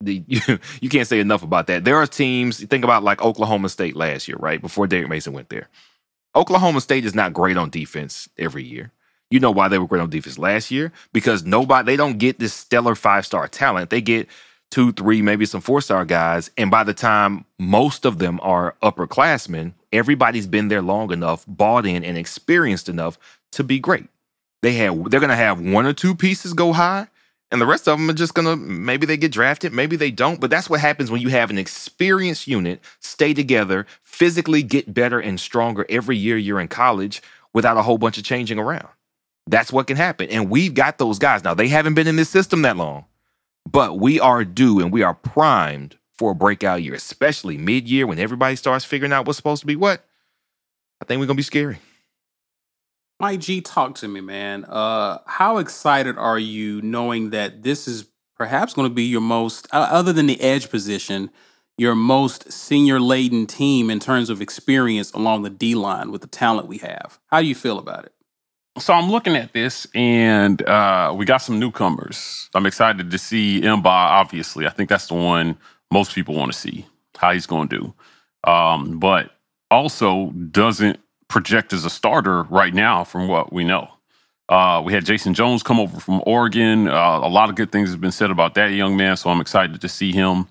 The, 0.00 0.22
you, 0.26 0.40
you 0.80 0.88
can't 0.88 1.06
say 1.06 1.20
enough 1.20 1.42
about 1.42 1.66
that. 1.66 1.84
There 1.84 1.96
are 1.96 2.06
teams. 2.06 2.62
Think 2.64 2.84
about 2.84 3.02
like 3.02 3.22
Oklahoma 3.22 3.68
State 3.68 3.96
last 3.96 4.26
year, 4.26 4.36
right 4.38 4.60
before 4.60 4.86
Derek 4.86 5.08
Mason 5.08 5.32
went 5.32 5.48
there 5.48 5.68
Oklahoma 6.34 6.80
State 6.80 7.04
is 7.04 7.14
not 7.14 7.32
great 7.32 7.56
on 7.56 7.70
defense 7.70 8.28
every 8.38 8.64
year. 8.64 8.90
You 9.30 9.40
know 9.40 9.50
why 9.50 9.68
they 9.68 9.78
were 9.78 9.86
great 9.86 10.02
on 10.02 10.10
defense 10.10 10.38
last 10.38 10.70
year? 10.70 10.92
Because 11.12 11.44
nobody 11.44 11.86
they 11.86 11.96
don't 11.96 12.18
get 12.18 12.38
this 12.38 12.52
stellar 12.52 12.94
five 12.94 13.24
star 13.24 13.48
talent. 13.48 13.90
They 13.90 14.00
get 14.00 14.28
two, 14.70 14.92
three, 14.92 15.22
maybe 15.22 15.46
some 15.46 15.60
four 15.60 15.80
star 15.80 16.04
guys. 16.04 16.50
And 16.56 16.70
by 16.70 16.84
the 16.84 16.94
time 16.94 17.44
most 17.58 18.04
of 18.04 18.18
them 18.18 18.40
are 18.42 18.76
upperclassmen, 18.82 19.72
everybody's 19.92 20.46
been 20.46 20.68
there 20.68 20.82
long 20.82 21.12
enough, 21.12 21.44
bought 21.46 21.86
in, 21.86 22.04
and 22.04 22.18
experienced 22.18 22.88
enough 22.88 23.18
to 23.52 23.64
be 23.64 23.78
great. 23.78 24.06
They 24.62 24.74
have 24.74 25.10
they're 25.10 25.20
gonna 25.20 25.36
have 25.36 25.60
one 25.60 25.86
or 25.86 25.92
two 25.92 26.14
pieces 26.14 26.52
go 26.52 26.72
high, 26.72 27.08
and 27.52 27.60
the 27.60 27.66
rest 27.66 27.86
of 27.86 27.98
them 27.98 28.08
are 28.08 28.14
just 28.14 28.34
gonna 28.34 28.56
maybe 28.56 29.04
they 29.06 29.18
get 29.18 29.30
drafted, 29.30 29.72
maybe 29.72 29.94
they 29.94 30.10
don't. 30.10 30.40
But 30.40 30.50
that's 30.50 30.70
what 30.70 30.80
happens 30.80 31.10
when 31.10 31.20
you 31.20 31.28
have 31.28 31.50
an 31.50 31.58
experienced 31.58 32.48
unit 32.48 32.80
stay 32.98 33.34
together, 33.34 33.86
physically 34.02 34.62
get 34.62 34.92
better 34.92 35.20
and 35.20 35.38
stronger 35.38 35.86
every 35.90 36.16
year 36.16 36.38
you're 36.38 36.60
in 36.60 36.68
college 36.68 37.22
without 37.52 37.76
a 37.76 37.82
whole 37.82 37.98
bunch 37.98 38.16
of 38.16 38.24
changing 38.24 38.58
around. 38.58 38.88
That's 39.46 39.72
what 39.72 39.86
can 39.86 39.98
happen. 39.98 40.30
And 40.30 40.48
we've 40.48 40.72
got 40.72 40.96
those 40.98 41.18
guys. 41.18 41.44
Now, 41.44 41.52
they 41.52 41.68
haven't 41.68 41.94
been 41.94 42.06
in 42.06 42.16
this 42.16 42.30
system 42.30 42.62
that 42.62 42.76
long, 42.76 43.04
but 43.70 43.98
we 43.98 44.18
are 44.18 44.44
due 44.44 44.80
and 44.80 44.90
we 44.90 45.02
are 45.02 45.14
primed 45.14 45.98
for 46.16 46.30
a 46.30 46.34
breakout 46.34 46.82
year, 46.82 46.94
especially 46.94 47.58
mid 47.58 47.86
year 47.86 48.06
when 48.06 48.18
everybody 48.18 48.56
starts 48.56 48.84
figuring 48.84 49.12
out 49.12 49.26
what's 49.26 49.36
supposed 49.36 49.60
to 49.60 49.66
be 49.66 49.76
what. 49.76 50.04
I 51.02 51.04
think 51.04 51.20
we're 51.20 51.26
to 51.26 51.34
be 51.34 51.42
scary. 51.42 51.78
Mike 53.22 53.38
G, 53.38 53.60
talk 53.60 53.94
to 53.94 54.08
me, 54.08 54.20
man. 54.20 54.64
Uh, 54.64 55.18
how 55.26 55.58
excited 55.58 56.18
are 56.18 56.40
you 56.40 56.82
knowing 56.82 57.30
that 57.30 57.62
this 57.62 57.86
is 57.86 58.06
perhaps 58.36 58.74
going 58.74 58.88
to 58.88 58.92
be 58.92 59.04
your 59.04 59.20
most, 59.20 59.68
uh, 59.72 59.86
other 59.92 60.12
than 60.12 60.26
the 60.26 60.40
edge 60.40 60.70
position, 60.70 61.30
your 61.78 61.94
most 61.94 62.50
senior 62.50 62.98
laden 62.98 63.46
team 63.46 63.90
in 63.90 64.00
terms 64.00 64.28
of 64.28 64.42
experience 64.42 65.12
along 65.12 65.42
the 65.42 65.50
D 65.50 65.76
line 65.76 66.10
with 66.10 66.22
the 66.22 66.26
talent 66.26 66.66
we 66.66 66.78
have? 66.78 67.20
How 67.28 67.40
do 67.40 67.46
you 67.46 67.54
feel 67.54 67.78
about 67.78 68.06
it? 68.06 68.12
So 68.80 68.92
I'm 68.92 69.08
looking 69.08 69.36
at 69.36 69.52
this, 69.52 69.86
and 69.94 70.60
uh, 70.62 71.14
we 71.16 71.24
got 71.24 71.42
some 71.42 71.60
newcomers. 71.60 72.50
I'm 72.56 72.66
excited 72.66 73.08
to 73.08 73.18
see 73.18 73.60
M'Ba. 73.60 73.86
Obviously, 73.86 74.66
I 74.66 74.70
think 74.70 74.88
that's 74.88 75.06
the 75.06 75.14
one 75.14 75.56
most 75.92 76.12
people 76.12 76.34
want 76.34 76.52
to 76.52 76.58
see 76.58 76.86
how 77.16 77.32
he's 77.32 77.46
going 77.46 77.68
to 77.68 77.78
do. 77.78 78.50
Um, 78.50 78.98
but 78.98 79.30
also 79.70 80.30
doesn't 80.50 80.98
project 81.32 81.72
as 81.72 81.86
a 81.86 81.90
starter 81.90 82.42
right 82.44 82.74
now, 82.74 83.02
from 83.02 83.26
what 83.26 83.54
we 83.54 83.64
know. 83.64 83.88
Uh, 84.50 84.82
we 84.84 84.92
had 84.92 85.06
Jason 85.06 85.32
Jones 85.32 85.62
come 85.62 85.80
over 85.80 85.98
from 85.98 86.22
Oregon. 86.26 86.86
Uh, 86.86 87.20
a 87.22 87.28
lot 87.28 87.48
of 87.48 87.54
good 87.54 87.72
things 87.72 87.90
have 87.90 88.02
been 88.02 88.12
said 88.12 88.30
about 88.30 88.54
that 88.54 88.70
young 88.72 88.98
man, 88.98 89.16
so 89.16 89.30
I'm 89.30 89.40
excited 89.40 89.80
to 89.80 89.88
see 89.88 90.12
him. 90.12 90.46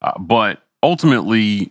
Uh, 0.00 0.18
but 0.18 0.62
ultimately, 0.82 1.70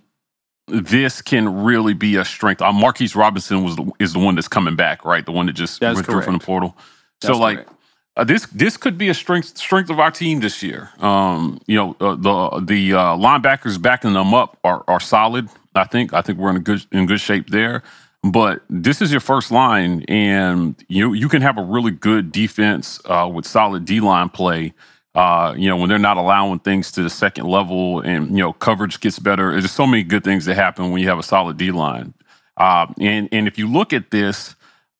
this 0.68 1.24
can 1.24 1.63
really 1.63 1.96
be 1.96 2.18
a 2.18 2.24
strength. 2.24 2.62
Uh, 2.62 2.72
Marquis 2.72 3.10
Robinson 3.15 3.63
was 3.63 3.75
the, 3.77 3.91
is 3.98 4.13
the 4.13 4.20
one 4.20 4.36
that's 4.36 4.48
coming 4.48 4.75
back, 4.75 5.03
right? 5.03 5.25
The 5.25 5.32
one 5.32 5.48
that 5.48 5.53
just 5.53 5.80
That's 5.80 5.98
withdrew 5.98 6.22
from 6.22 6.38
the 6.38 6.46
portal. 6.46 6.77
That's 7.20 7.34
so, 7.34 7.39
like, 7.39 7.68
uh, 8.15 8.24
this 8.25 8.46
this 8.48 8.77
could 8.77 8.96
be 8.96 9.10
a 9.10 9.13
strength 9.15 9.58
strength 9.58 9.89
of 9.89 10.00
our 10.00 10.12
team 10.12 10.39
this 10.39 10.62
year. 10.62 10.91
Um, 11.00 11.60
you 11.65 11.77
know, 11.77 11.96
uh, 12.00 12.15
the 12.15 12.63
the 12.63 12.94
uh, 12.94 13.15
linebackers 13.18 13.82
backing 13.82 14.13
them 14.13 14.36
up 14.36 14.60
are 14.63 14.84
are 14.88 15.00
solid. 15.00 15.50
I 15.74 15.86
think 15.86 16.13
I 16.13 16.22
think 16.22 16.38
we're 16.38 16.51
in 16.51 16.58
a 16.58 16.60
good 16.60 16.86
in 16.91 17.08
good 17.08 17.22
shape 17.22 17.50
there. 17.50 17.82
But 18.24 18.62
this 18.70 19.01
is 19.01 19.12
your 19.12 19.20
first 19.20 19.51
line, 19.51 20.04
and 20.08 20.75
you 20.88 21.13
you 21.13 21.28
can 21.28 21.42
have 21.42 21.58
a 21.58 21.63
really 21.63 21.92
good 21.92 22.32
defense 22.32 23.00
uh, 23.06 23.30
with 23.34 23.48
solid 23.48 23.86
D 23.86 24.00
line 24.00 24.30
play. 24.30 24.74
Uh, 25.16 25.54
you 25.58 25.68
know, 25.68 25.75
when 25.75 25.90
they're 25.90 25.98
not 25.98 26.18
allowing 26.18 26.60
things 26.60 26.92
to 26.94 27.04
the 27.04 27.10
second 27.10 27.48
level, 27.48 28.00
and 28.01 28.30
you 28.30 28.38
know 28.38 28.54
coverage 28.54 29.00
gets 29.00 29.18
better. 29.18 29.51
There's 29.51 29.72
so 29.72 29.88
many 29.88 30.04
good 30.04 30.24
things 30.24 30.46
that 30.46 30.54
happen 30.54 30.92
when 30.92 31.01
you 31.01 31.10
have 31.10 31.18
a 31.18 31.24
solid 31.24 31.58
D 31.58 31.72
line. 31.72 32.13
Uh, 32.58 32.86
and 33.00 33.28
and 33.32 33.48
if 33.48 33.58
you 33.58 33.68
look 33.68 33.92
at 33.92 34.12
this, 34.12 34.56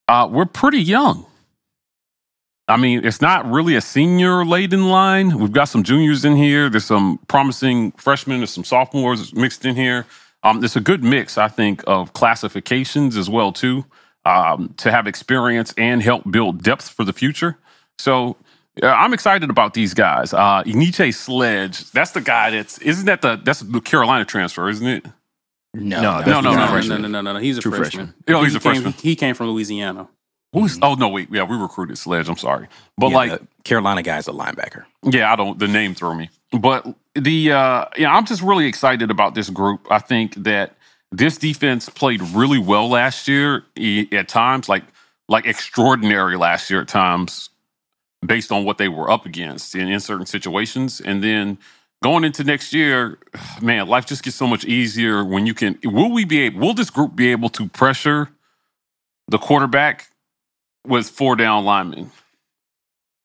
uh, 0.08 0.28
we're 0.32 0.46
pretty 0.46 0.82
young. 0.82 1.28
I 2.68 2.78
mean, 2.78 3.06
it's 3.06 3.22
not 3.22 3.46
really 3.46 3.75
a 3.75 3.82
senior 3.82 4.46
laden 4.46 4.88
line. 4.90 5.38
We've 5.38 5.51
got 5.51 5.66
some 5.66 5.84
juniors 5.84 6.25
in 6.25 6.36
here. 6.36 6.70
There's 6.70 6.86
some 6.86 7.20
promising 7.28 7.92
freshmen. 7.94 8.40
There's 8.40 8.51
some 8.51 8.63
sophomores 8.63 9.34
mixed 9.36 9.66
in 9.66 9.75
here. 9.75 10.08
Um, 10.43 10.63
it's 10.63 10.75
a 10.75 10.81
good 10.81 11.03
mix, 11.03 11.38
I 11.38 11.48
think, 11.48 11.83
of 11.88 12.13
classifications 12.13 13.15
as 13.17 13.29
well 13.29 13.51
too, 13.51 13.86
um, 14.25 14.74
to 14.77 14.91
have 14.91 15.07
experience 15.07 15.74
and 15.77 16.01
help 16.01 16.29
build 16.31 16.63
depth 16.63 16.89
for 16.89 17.03
the 17.03 17.13
future. 17.13 17.57
So 18.00 18.38
uh, 18.81 18.88
I'm 18.88 19.13
excited 19.13 19.50
about 19.50 19.74
these 19.74 19.93
guys. 19.93 20.33
Uh, 20.33 20.63
Enyce 20.63 21.13
Sledge, 21.13 21.91
that's 21.91 22.12
the 22.12 22.21
guy 22.21 22.50
that's 22.50 22.77
isn't 22.79 23.05
that 23.05 23.21
the 23.21 23.36
that's 23.43 23.60
the 23.60 23.81
Carolina 23.81 24.25
transfer, 24.25 24.67
isn't 24.69 24.88
it? 24.88 25.05
No, 25.74 26.01
No, 26.01 26.19
no, 26.21 26.41
no, 26.41 26.41
no, 26.41 26.51
no, 26.55 26.79
no, 26.79 26.81
no, 26.81 26.98
no, 26.98 27.07
no, 27.07 27.21
no, 27.21 27.33
no. 27.33 27.39
He's 27.39 27.57
a 27.57 27.62
True 27.62 27.71
freshman. 27.71 28.07
freshman. 28.25 28.36
Oh, 28.36 28.43
he's 28.43 28.55
a 28.55 28.57
He 28.57 28.63
came- 28.63 28.71
freshman. 28.81 28.93
He 28.93 29.15
came 29.15 29.36
from 29.36 29.48
Louisiana. 29.48 30.07
Who's? 30.53 30.77
Oh 30.81 30.95
no, 30.95 31.07
wait, 31.07 31.29
yeah, 31.31 31.43
we 31.43 31.55
recruited 31.55 31.98
Sledge. 31.98 32.27
I'm 32.27 32.36
sorry, 32.36 32.67
but 32.98 33.12
Yeah, 33.12 33.15
like 33.15 33.31
the 33.39 33.48
Carolina 33.63 34.03
guy's 34.03 34.27
a 34.27 34.31
linebacker. 34.33 34.83
Yeah, 35.03 35.31
I 35.31 35.38
don't. 35.38 35.57
The 35.57 35.67
name 35.69 35.95
threw 35.95 36.13
me, 36.13 36.29
but 36.51 36.86
the 37.15 37.51
uh, 37.51 37.86
yeah, 37.98 38.13
I'm 38.13 38.25
just 38.25 38.41
really 38.41 38.65
excited 38.65 39.10
about 39.10 39.36
this 39.36 39.50
group. 39.50 39.88
I 39.89 40.00
think 40.00 40.36
that 40.43 40.75
this 41.12 41.38
defense 41.38 41.89
played 41.89 42.22
really 42.22 42.60
well 42.60 42.89
last 42.89 43.27
year 43.27 43.63
at 44.12 44.27
times, 44.27 44.70
like 44.70 44.84
like 45.27 45.46
extraordinary 45.46 46.38
last 46.38 46.70
year 46.70 46.81
at 46.81 46.88
times, 46.88 47.50
based 48.25 48.51
on 48.51 48.65
what 48.65 48.77
they 48.77 48.89
were 48.89 49.10
up 49.10 49.25
against 49.25 49.75
in, 49.75 49.88
in 49.88 50.00
certain 50.00 50.25
situations, 50.25 51.00
and 51.01 51.24
then 51.24 51.58
going 52.03 52.24
into 52.24 52.43
next 52.43 52.74
year, 52.74 53.17
man, 53.62 53.88
life 53.88 54.05
just 54.05 54.24
gets 54.24 54.36
so 54.36 54.48
much 54.48 54.65
easier 54.65 55.24
when 55.24 55.46
you 55.46 55.53
can. 55.53 55.79
Will 55.84 56.12
we 56.12 56.25
be 56.25 56.41
able? 56.41 56.60
Will 56.60 56.74
this 56.74 56.89
group 56.89 57.15
be 57.15 57.31
able 57.31 57.50
to 57.50 57.67
pressure 57.70 58.29
the 59.27 59.38
quarterback 59.38 60.10
with 60.86 61.10
four 61.10 61.36
down 61.36 61.63
linemen? 61.63 62.12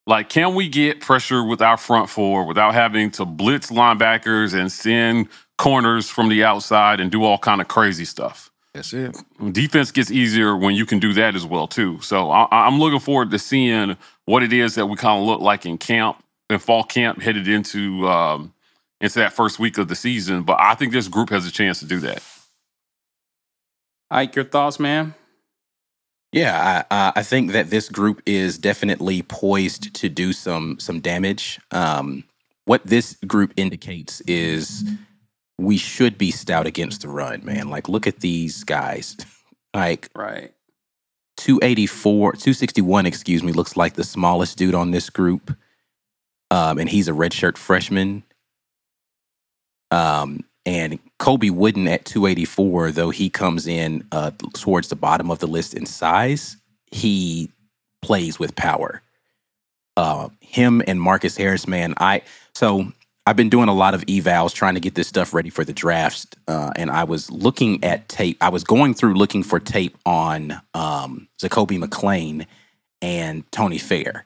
Like, 0.06 0.28
can 0.28 0.54
we 0.54 0.68
get 0.68 1.00
pressure 1.00 1.42
with 1.42 1.60
our 1.60 1.76
front 1.76 2.08
four 2.08 2.46
without 2.46 2.74
having 2.74 3.10
to 3.12 3.24
blitz 3.24 3.70
linebackers 3.70 4.58
and 4.58 4.70
send 4.70 5.28
corners 5.58 6.08
from 6.08 6.28
the 6.28 6.44
outside 6.44 7.00
and 7.00 7.10
do 7.10 7.24
all 7.24 7.38
kind 7.38 7.60
of 7.60 7.66
crazy 7.66 8.04
stuff? 8.04 8.50
That's 8.72 8.92
it. 8.92 9.16
Defense 9.52 9.90
gets 9.90 10.10
easier 10.10 10.54
when 10.56 10.74
you 10.74 10.86
can 10.86 10.98
do 10.98 11.12
that 11.14 11.34
as 11.34 11.44
well 11.44 11.66
too. 11.66 12.00
So 12.02 12.30
I, 12.30 12.46
I'm 12.50 12.78
looking 12.78 13.00
forward 13.00 13.30
to 13.30 13.38
seeing 13.38 13.96
what 14.26 14.42
it 14.42 14.52
is 14.52 14.74
that 14.76 14.86
we 14.86 14.96
kind 14.96 15.18
of 15.18 15.26
look 15.26 15.40
like 15.40 15.66
in 15.66 15.78
camp, 15.78 16.22
in 16.50 16.58
fall 16.58 16.84
camp, 16.84 17.20
headed 17.20 17.48
into 17.48 18.06
um, 18.06 18.52
into 19.00 19.18
that 19.18 19.32
first 19.32 19.58
week 19.58 19.78
of 19.78 19.88
the 19.88 19.96
season. 19.96 20.42
But 20.42 20.58
I 20.60 20.74
think 20.74 20.92
this 20.92 21.08
group 21.08 21.30
has 21.30 21.46
a 21.46 21.50
chance 21.50 21.80
to 21.80 21.86
do 21.86 22.00
that. 22.00 22.22
Ike, 24.10 24.36
your 24.36 24.44
thoughts, 24.44 24.78
man? 24.78 25.14
Yeah, 26.32 26.84
I, 26.90 26.94
uh, 26.94 27.12
I 27.16 27.22
think 27.22 27.52
that 27.52 27.70
this 27.70 27.88
group 27.88 28.20
is 28.26 28.58
definitely 28.58 29.22
poised 29.22 29.94
to 29.94 30.08
do 30.08 30.32
some 30.32 30.78
some 30.78 31.00
damage. 31.00 31.60
Um, 31.70 32.24
what 32.66 32.84
this 32.84 33.16
group 33.26 33.52
indicates 33.56 34.20
is 34.22 34.84
we 35.58 35.78
should 35.78 36.18
be 36.18 36.30
stout 36.30 36.66
against 36.66 37.02
the 37.02 37.08
run, 37.08 37.44
man. 37.44 37.70
Like, 37.70 37.88
look 37.88 38.06
at 38.06 38.20
these 38.20 38.64
guys. 38.64 39.16
like, 39.74 40.10
Right. 40.14 40.52
284, 41.38 42.32
261, 42.32 43.06
excuse 43.06 43.42
me, 43.42 43.52
looks 43.52 43.76
like 43.76 43.94
the 43.94 44.04
smallest 44.04 44.56
dude 44.58 44.74
on 44.74 44.90
this 44.90 45.10
group. 45.10 45.54
Um, 46.50 46.78
and 46.78 46.88
he's 46.88 47.08
a 47.08 47.12
redshirt 47.12 47.56
freshman. 47.56 48.22
Um, 49.90 50.40
and 50.66 50.98
Kobe 51.18 51.50
Wooden 51.50 51.86
at 51.86 52.04
284, 52.04 52.90
though 52.90 53.10
he 53.10 53.30
comes 53.30 53.66
in 53.66 54.06
uh, 54.10 54.32
towards 54.52 54.88
the 54.88 54.96
bottom 54.96 55.30
of 55.30 55.38
the 55.38 55.46
list 55.46 55.72
in 55.72 55.86
size, 55.86 56.56
he 56.90 57.50
plays 58.02 58.38
with 58.38 58.54
power. 58.56 59.00
Uh, 59.96 60.28
him 60.40 60.82
and 60.86 61.00
Marcus 61.00 61.36
Harris, 61.36 61.66
man, 61.66 61.94
I 61.96 62.22
so 62.54 62.92
I've 63.26 63.36
been 63.36 63.48
doing 63.48 63.68
a 63.68 63.74
lot 63.74 63.94
of 63.94 64.04
evals 64.06 64.52
trying 64.52 64.74
to 64.74 64.80
get 64.80 64.94
this 64.94 65.08
stuff 65.08 65.32
ready 65.32 65.48
for 65.48 65.64
the 65.64 65.72
drafts, 65.72 66.26
uh, 66.48 66.72
and 66.76 66.90
I 66.90 67.04
was 67.04 67.30
looking 67.30 67.82
at 67.82 68.08
tape. 68.08 68.36
I 68.42 68.50
was 68.50 68.62
going 68.62 68.92
through 68.92 69.14
looking 69.14 69.42
for 69.42 69.58
tape 69.58 69.96
on 70.04 70.60
um, 70.74 71.28
Jacoby 71.40 71.78
McLean 71.78 72.46
and 73.00 73.50
Tony 73.52 73.78
Fair, 73.78 74.25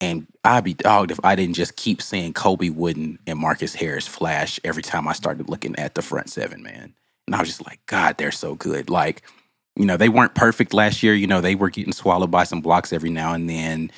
and 0.00 0.26
I'd 0.44 0.64
be 0.64 0.74
dogged 0.74 1.10
if 1.10 1.20
I 1.24 1.34
didn't 1.34 1.56
just 1.56 1.76
keep 1.76 2.00
seeing 2.00 2.32
Kobe 2.32 2.70
Wooden 2.70 3.18
and 3.26 3.38
Marcus 3.38 3.74
Harris 3.74 4.06
flash 4.06 4.60
every 4.62 4.82
time 4.82 5.08
I 5.08 5.12
started 5.12 5.48
looking 5.48 5.76
at 5.76 5.94
the 5.94 6.02
front 6.02 6.30
seven, 6.30 6.62
man. 6.62 6.94
And 7.26 7.34
I 7.34 7.40
was 7.40 7.48
just 7.48 7.66
like, 7.66 7.84
God, 7.86 8.16
they're 8.16 8.30
so 8.30 8.54
good. 8.54 8.90
Like, 8.90 9.22
you 9.76 9.84
know, 9.84 9.96
they 9.96 10.08
weren't 10.08 10.34
perfect 10.34 10.72
last 10.72 11.02
year. 11.02 11.14
You 11.14 11.26
know, 11.26 11.40
they 11.40 11.54
were 11.54 11.70
getting 11.70 11.92
swallowed 11.92 12.30
by 12.30 12.44
some 12.44 12.60
blocks 12.60 12.92
every 12.92 13.10
now 13.10 13.34
and 13.34 13.50
then. 13.50 13.90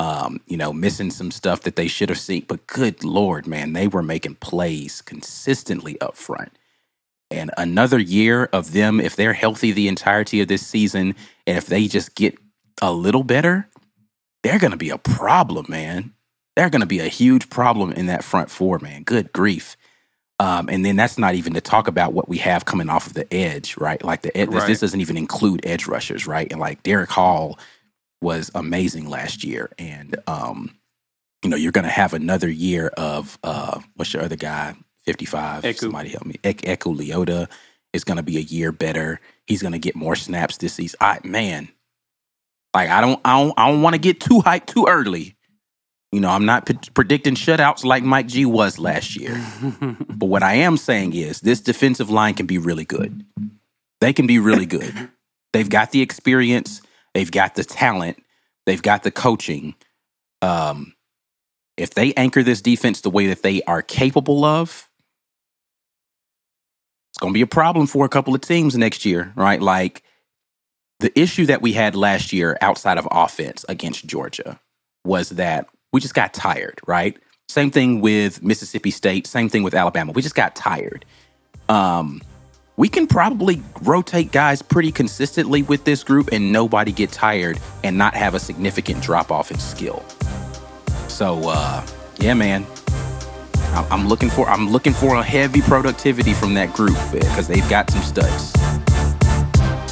Um, 0.00 0.40
you 0.46 0.56
know, 0.56 0.72
missing 0.72 1.10
some 1.10 1.32
stuff 1.32 1.62
that 1.62 1.74
they 1.74 1.88
should 1.88 2.08
have 2.08 2.20
seen. 2.20 2.44
But 2.46 2.68
good 2.68 3.02
lord, 3.02 3.48
man, 3.48 3.72
they 3.72 3.88
were 3.88 4.02
making 4.02 4.36
plays 4.36 5.02
consistently 5.02 6.00
up 6.00 6.16
front. 6.16 6.56
And 7.32 7.50
another 7.58 7.98
year 7.98 8.48
of 8.52 8.72
them, 8.72 9.00
if 9.00 9.16
they're 9.16 9.32
healthy 9.32 9.72
the 9.72 9.88
entirety 9.88 10.40
of 10.40 10.46
this 10.46 10.66
season, 10.66 11.16
and 11.46 11.58
if 11.58 11.66
they 11.66 11.88
just 11.88 12.14
get 12.14 12.38
a 12.80 12.92
little 12.92 13.24
better, 13.24 13.68
they're 14.42 14.58
going 14.58 14.70
to 14.72 14.76
be 14.76 14.90
a 14.90 14.98
problem, 14.98 15.66
man. 15.68 16.14
They're 16.56 16.70
going 16.70 16.80
to 16.80 16.86
be 16.86 17.00
a 17.00 17.08
huge 17.08 17.50
problem 17.50 17.92
in 17.92 18.06
that 18.06 18.24
front 18.24 18.50
four, 18.50 18.78
man. 18.80 19.02
Good 19.04 19.32
grief. 19.32 19.76
Um, 20.40 20.68
and 20.68 20.84
then 20.84 20.96
that's 20.96 21.18
not 21.18 21.34
even 21.34 21.54
to 21.54 21.60
talk 21.60 21.88
about 21.88 22.12
what 22.12 22.28
we 22.28 22.38
have 22.38 22.64
coming 22.64 22.88
off 22.90 23.06
of 23.08 23.14
the 23.14 23.32
edge, 23.34 23.76
right? 23.76 24.02
Like 24.04 24.22
the 24.22 24.36
ed- 24.36 24.50
this, 24.50 24.54
Right. 24.62 24.66
this 24.68 24.80
doesn't 24.80 25.00
even 25.00 25.16
include 25.16 25.60
edge 25.66 25.86
rushers, 25.86 26.26
right? 26.26 26.50
And 26.50 26.60
like 26.60 26.82
Derick 26.84 27.10
Hall 27.10 27.58
was 28.22 28.50
amazing 28.54 29.08
last 29.08 29.44
year, 29.44 29.70
and 29.78 30.16
um, 30.26 30.76
you 31.42 31.50
know 31.50 31.56
you're 31.56 31.72
going 31.72 31.84
to 31.84 31.90
have 31.90 32.14
another 32.14 32.48
year 32.48 32.88
of 32.96 33.38
uh, 33.44 33.80
what's 33.96 34.12
your 34.14 34.22
other 34.22 34.36
guy, 34.36 34.74
fifty 35.04 35.24
five? 35.24 35.64
Somebody 35.90 36.10
help 36.10 36.26
me. 36.26 36.36
Ek- 36.44 36.62
Eku 36.62 36.96
Leota 36.96 37.48
is 37.92 38.04
going 38.04 38.16
to 38.18 38.22
be 38.24 38.36
a 38.38 38.40
year 38.42 38.72
better. 38.72 39.20
He's 39.46 39.62
going 39.62 39.72
to 39.72 39.78
get 39.78 39.96
more 39.96 40.16
snaps 40.16 40.58
this 40.58 40.74
season. 40.74 40.98
I 41.00 41.20
man, 41.24 41.68
like 42.74 42.90
I 42.90 43.00
don't, 43.00 43.20
I 43.24 43.42
don't, 43.42 43.54
I 43.56 43.70
don't 43.70 43.82
want 43.82 43.94
to 43.94 44.00
get 44.00 44.20
too 44.20 44.40
hyped 44.40 44.66
too 44.66 44.86
early. 44.88 45.36
You 46.12 46.20
know, 46.20 46.30
I'm 46.30 46.46
not 46.46 46.66
p- 46.66 46.78
predicting 46.94 47.34
shutouts 47.34 47.84
like 47.84 48.02
Mike 48.02 48.28
G 48.28 48.46
was 48.46 48.78
last 48.78 49.16
year. 49.16 49.38
but 50.08 50.26
what 50.26 50.42
I 50.42 50.54
am 50.54 50.76
saying 50.76 51.14
is 51.14 51.40
this 51.40 51.60
defensive 51.60 52.08
line 52.08 52.34
can 52.34 52.46
be 52.46 52.56
really 52.56 52.86
good. 52.86 53.24
They 54.00 54.12
can 54.12 54.26
be 54.26 54.38
really 54.38 54.64
good. 54.64 55.10
They've 55.52 55.68
got 55.68 55.90
the 55.90 56.00
experience, 56.00 56.80
they've 57.14 57.30
got 57.30 57.56
the 57.56 57.64
talent. 57.64 58.22
They've 58.68 58.82
got 58.82 59.02
the 59.02 59.10
coaching. 59.10 59.74
Um, 60.42 60.92
if 61.78 61.94
they 61.94 62.12
anchor 62.12 62.42
this 62.42 62.60
defense 62.60 63.00
the 63.00 63.08
way 63.08 63.28
that 63.28 63.42
they 63.42 63.62
are 63.62 63.80
capable 63.80 64.44
of, 64.44 64.90
it's 67.10 67.18
going 67.18 67.32
to 67.32 67.34
be 67.34 67.40
a 67.40 67.46
problem 67.46 67.86
for 67.86 68.04
a 68.04 68.10
couple 68.10 68.34
of 68.34 68.42
teams 68.42 68.76
next 68.76 69.06
year, 69.06 69.32
right? 69.36 69.62
Like 69.62 70.02
the 71.00 71.16
issue 71.18 71.46
that 71.46 71.62
we 71.62 71.72
had 71.72 71.94
last 71.94 72.32
year 72.32 72.58
outside 72.60 72.98
of 72.98 73.06
offense 73.10 73.64
against 73.68 74.06
Georgia 74.06 74.58
was 75.04 75.30
that 75.30 75.68
we 75.92 76.00
just 76.00 76.14
got 76.14 76.34
tired, 76.34 76.80
right? 76.86 77.16
Same 77.48 77.70
thing 77.70 78.00
with 78.00 78.42
Mississippi 78.42 78.90
State, 78.90 79.26
same 79.26 79.48
thing 79.48 79.62
with 79.62 79.74
Alabama. 79.74 80.12
We 80.12 80.22
just 80.22 80.34
got 80.34 80.56
tired. 80.56 81.04
Um, 81.68 82.20
we 82.76 82.88
can 82.88 83.06
probably 83.06 83.62
rotate 83.82 84.32
guys 84.32 84.60
pretty 84.60 84.92
consistently 84.92 85.62
with 85.62 85.84
this 85.84 86.04
group 86.04 86.28
and 86.32 86.52
nobody 86.52 86.92
get 86.92 87.10
tired 87.10 87.58
and 87.84 87.96
not 87.96 88.14
have 88.14 88.34
a 88.34 88.40
significant 88.40 89.02
drop 89.02 89.30
off 89.30 89.50
in 89.50 89.58
skill. 89.58 90.04
So 91.08 91.48
uh, 91.48 91.86
yeah, 92.18 92.34
man, 92.34 92.66
I'm 93.72 94.08
looking 94.08 94.30
for 94.30 94.48
I'm 94.48 94.68
looking 94.70 94.92
for 94.92 95.16
a 95.16 95.22
heavy 95.22 95.60
productivity 95.62 96.34
from 96.34 96.54
that 96.54 96.72
group 96.74 96.96
because 97.12 97.48
they've 97.48 97.68
got 97.68 97.90
some 97.90 98.02
studs. 98.02 98.52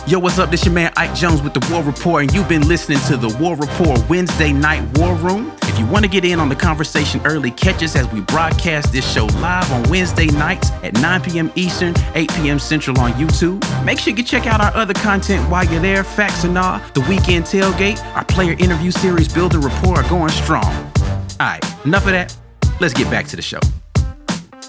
Yo, 0.09 0.21
what's 0.21 0.39
up? 0.39 0.53
This 0.53 0.65
your 0.65 0.73
man 0.73 0.93
Ike 0.97 1.17
Jones 1.17 1.43
with 1.43 1.53
the 1.53 1.69
War 1.69 1.83
Report, 1.83 2.23
and 2.23 2.33
you've 2.33 2.49
been 2.49 2.69
listening 2.69 3.01
to 3.09 3.17
the 3.17 3.37
War 3.41 3.57
Report 3.57 4.09
Wednesday 4.09 4.53
Night 4.53 4.85
War 4.99 5.17
Room. 5.17 5.51
If 5.63 5.81
you 5.81 5.87
want 5.87 6.05
to 6.05 6.09
get 6.09 6.25
in 6.25 6.39
on 6.39 6.49
the 6.49 6.55
conversation 6.55 7.21
early, 7.25 7.51
catch 7.51 7.83
us 7.83 7.97
as 7.97 8.07
we 8.13 8.21
broadcast 8.21 8.93
this 8.93 9.05
show 9.13 9.25
live 9.25 9.69
on 9.73 9.83
Wednesday 9.91 10.27
nights 10.27 10.71
at 10.85 10.95
9 11.01 11.23
p.m. 11.23 11.51
Eastern, 11.57 11.93
8 12.15 12.31
p.m. 12.37 12.61
Central 12.61 12.97
on 13.01 13.15
YouTube. 13.15 13.61
Make 13.85 13.99
sure 13.99 14.15
you 14.15 14.23
check 14.23 14.47
out 14.47 14.61
our 14.61 14.73
other 14.77 14.95
content 14.95 15.51
while 15.51 15.65
you're 15.65 15.83
there. 15.83 16.05
Facts 16.05 16.45
and 16.45 16.57
all, 16.57 16.79
the 16.95 17.01
weekend 17.09 17.45
tailgate, 17.45 18.01
our 18.15 18.25
player 18.25 18.53
interview 18.61 18.93
series, 18.93 19.27
Building 19.27 19.61
Rapport 19.61 19.97
are 19.97 20.09
going 20.09 20.31
strong. 20.31 20.63
All 20.63 21.37
right, 21.41 21.85
enough 21.85 22.07
of 22.07 22.13
that. 22.13 22.37
Let's 22.79 22.95
get 22.95 23.11
back 23.11 23.27
to 23.27 23.35
the 23.35 23.43
show. 23.43 23.59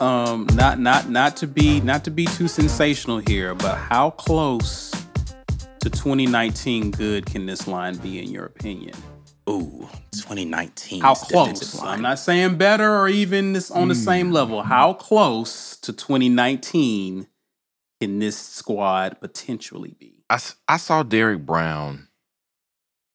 Um, 0.04 0.48
not 0.56 0.80
not 0.80 1.12
not 1.12 1.38
to 1.38 1.48
be 1.48 1.80
not 1.82 2.04
to 2.06 2.12
be 2.12 2.26
too 2.26 2.48
sensational 2.48 3.20
here, 3.20 3.54
but 3.54 3.76
how 3.76 4.10
close 4.10 4.97
to 5.80 5.90
2019 5.90 6.92
good 6.92 7.26
can 7.26 7.46
this 7.46 7.68
line 7.68 7.96
be 7.98 8.20
in 8.20 8.32
your 8.32 8.46
opinion? 8.46 8.96
Ooh, 9.50 9.88
2019. 10.12 11.02
How 11.02 11.14
's 11.14 11.28
defensive 11.28 11.70
close? 11.70 11.82
line. 11.82 11.96
I'm 11.96 12.02
not 12.02 12.20
saying 12.20 12.58
better 12.58 13.00
or 13.00 13.08
even 13.08 13.54
this 13.54 13.72
on 13.72 13.88
the 13.88 13.96
same 13.96 14.32
level. 14.32 14.64
How 14.64 14.94
close 14.94 15.78
to 15.78 15.94
2019 15.94 17.28
can 18.02 18.20
this 18.20 18.38
squad 18.38 19.20
potentially 19.22 19.96
be? 20.00 20.26
I 20.68 20.78
saw 20.78 21.04
Derrick 21.04 21.46
Brown 21.46 22.10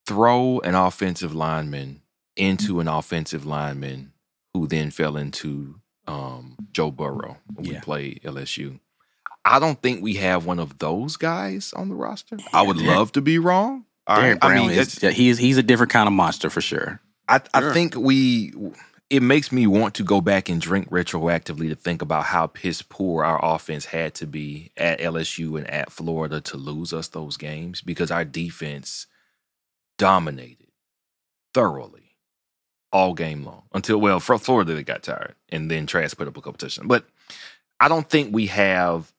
throw 0.06 0.60
an 0.60 0.74
offensive 0.74 1.34
lineman 1.34 2.02
into 2.36 2.80
an 2.80 2.88
offensive 2.88 3.44
lineman 3.44 4.12
who 4.54 4.66
then 4.66 4.90
fell 4.90 5.16
into 5.16 5.80
um, 6.06 6.56
Joe 6.72 6.90
Burrow 6.90 7.38
when 7.54 7.68
we 7.68 7.80
played 7.80 8.22
LSU. 8.24 8.80
I 9.44 9.58
don't 9.58 9.80
think 9.82 10.02
we 10.02 10.14
have 10.14 10.46
one 10.46 10.58
of 10.60 10.78
those 10.78 11.16
guys 11.16 11.72
on 11.74 11.88
the 11.88 11.94
roster. 11.94 12.36
I 12.52 12.62
would 12.62 12.76
Derrick- 12.78 12.96
love 12.96 13.12
to 13.12 13.20
be 13.20 13.38
wrong. 13.38 13.84
All 14.06 14.16
right. 14.16 14.22
Derrick 14.24 14.44
I 14.44 14.48
Brown 14.48 14.66
mean, 14.68 14.70
is 14.78 14.96
it's- 14.96 15.16
he's 15.16 15.38
he's 15.38 15.56
a 15.58 15.62
different 15.62 15.90
kind 15.92 16.06
of 16.06 16.12
monster 16.12 16.48
for 16.50 16.60
sure. 16.60 17.00
I, 17.28 17.40
I 17.54 17.60
Sure. 17.60 17.72
think 17.74 17.94
we 17.96 18.52
it 19.10 19.22
makes 19.22 19.52
me 19.52 19.66
want 19.66 19.94
to 19.96 20.04
go 20.04 20.20
back 20.22 20.48
and 20.48 20.58
drink 20.60 20.88
retroactively 20.90 21.68
to 21.68 21.74
think 21.74 22.00
about 22.02 22.24
how 22.24 22.46
piss 22.46 22.80
poor 22.82 23.24
our 23.24 23.38
offense 23.44 23.84
had 23.86 24.14
to 24.14 24.26
be 24.26 24.70
at 24.76 25.00
LSU 25.00 25.58
and 25.58 25.68
at 25.68 25.92
Florida 25.92 26.40
to 26.40 26.56
lose 26.56 26.92
us 26.94 27.08
those 27.08 27.36
games 27.36 27.82
because 27.82 28.10
our 28.10 28.24
defense 28.24 29.06
dominated 29.98 30.68
thoroughly 31.54 32.16
all 32.90 33.14
game 33.14 33.44
long 33.44 33.62
until 33.74 34.00
well 34.00 34.18
for 34.20 34.38
Florida 34.38 34.74
they 34.74 34.82
got 34.82 35.02
tired 35.02 35.34
and 35.50 35.70
then 35.70 35.86
Trask 35.86 36.16
put 36.16 36.28
up 36.28 36.36
a 36.36 36.40
competition. 36.40 36.88
But 36.88 37.04
I 37.80 37.88
don't 37.88 38.08
think 38.08 38.32
we 38.34 38.46
have 38.46 39.11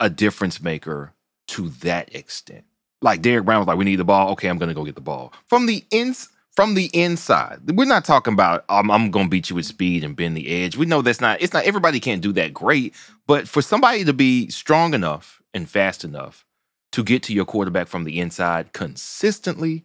a 0.00 0.10
difference 0.10 0.62
maker 0.62 1.12
to 1.48 1.68
that 1.68 2.14
extent. 2.14 2.64
Like 3.00 3.22
Derrick 3.22 3.44
Brown 3.44 3.60
was 3.60 3.68
like, 3.68 3.78
we 3.78 3.84
need 3.84 3.96
the 3.96 4.04
ball. 4.04 4.30
Okay, 4.32 4.48
I'm 4.48 4.58
gonna 4.58 4.74
go 4.74 4.84
get 4.84 4.94
the 4.94 5.00
ball. 5.00 5.32
From 5.46 5.66
the 5.66 5.84
ins 5.90 6.28
from 6.58 6.74
the 6.74 6.90
inside. 6.92 7.60
We're 7.70 7.84
not 7.84 8.04
talking 8.04 8.32
about 8.32 8.64
um, 8.68 8.90
I'm 8.90 9.12
gonna 9.12 9.28
beat 9.28 9.48
you 9.48 9.54
with 9.54 9.66
speed 9.66 10.02
and 10.02 10.16
bend 10.16 10.36
the 10.36 10.48
edge. 10.48 10.76
We 10.76 10.86
know 10.86 11.02
that's 11.02 11.20
not 11.20 11.40
it's 11.40 11.52
not 11.52 11.64
everybody 11.64 12.00
can't 12.00 12.20
do 12.20 12.32
that 12.32 12.52
great, 12.52 12.94
but 13.28 13.46
for 13.46 13.62
somebody 13.62 14.04
to 14.04 14.12
be 14.12 14.48
strong 14.48 14.92
enough 14.92 15.40
and 15.54 15.70
fast 15.70 16.02
enough 16.02 16.44
to 16.92 17.04
get 17.04 17.22
to 17.24 17.32
your 17.32 17.44
quarterback 17.44 17.86
from 17.86 18.02
the 18.02 18.18
inside 18.18 18.72
consistently, 18.72 19.84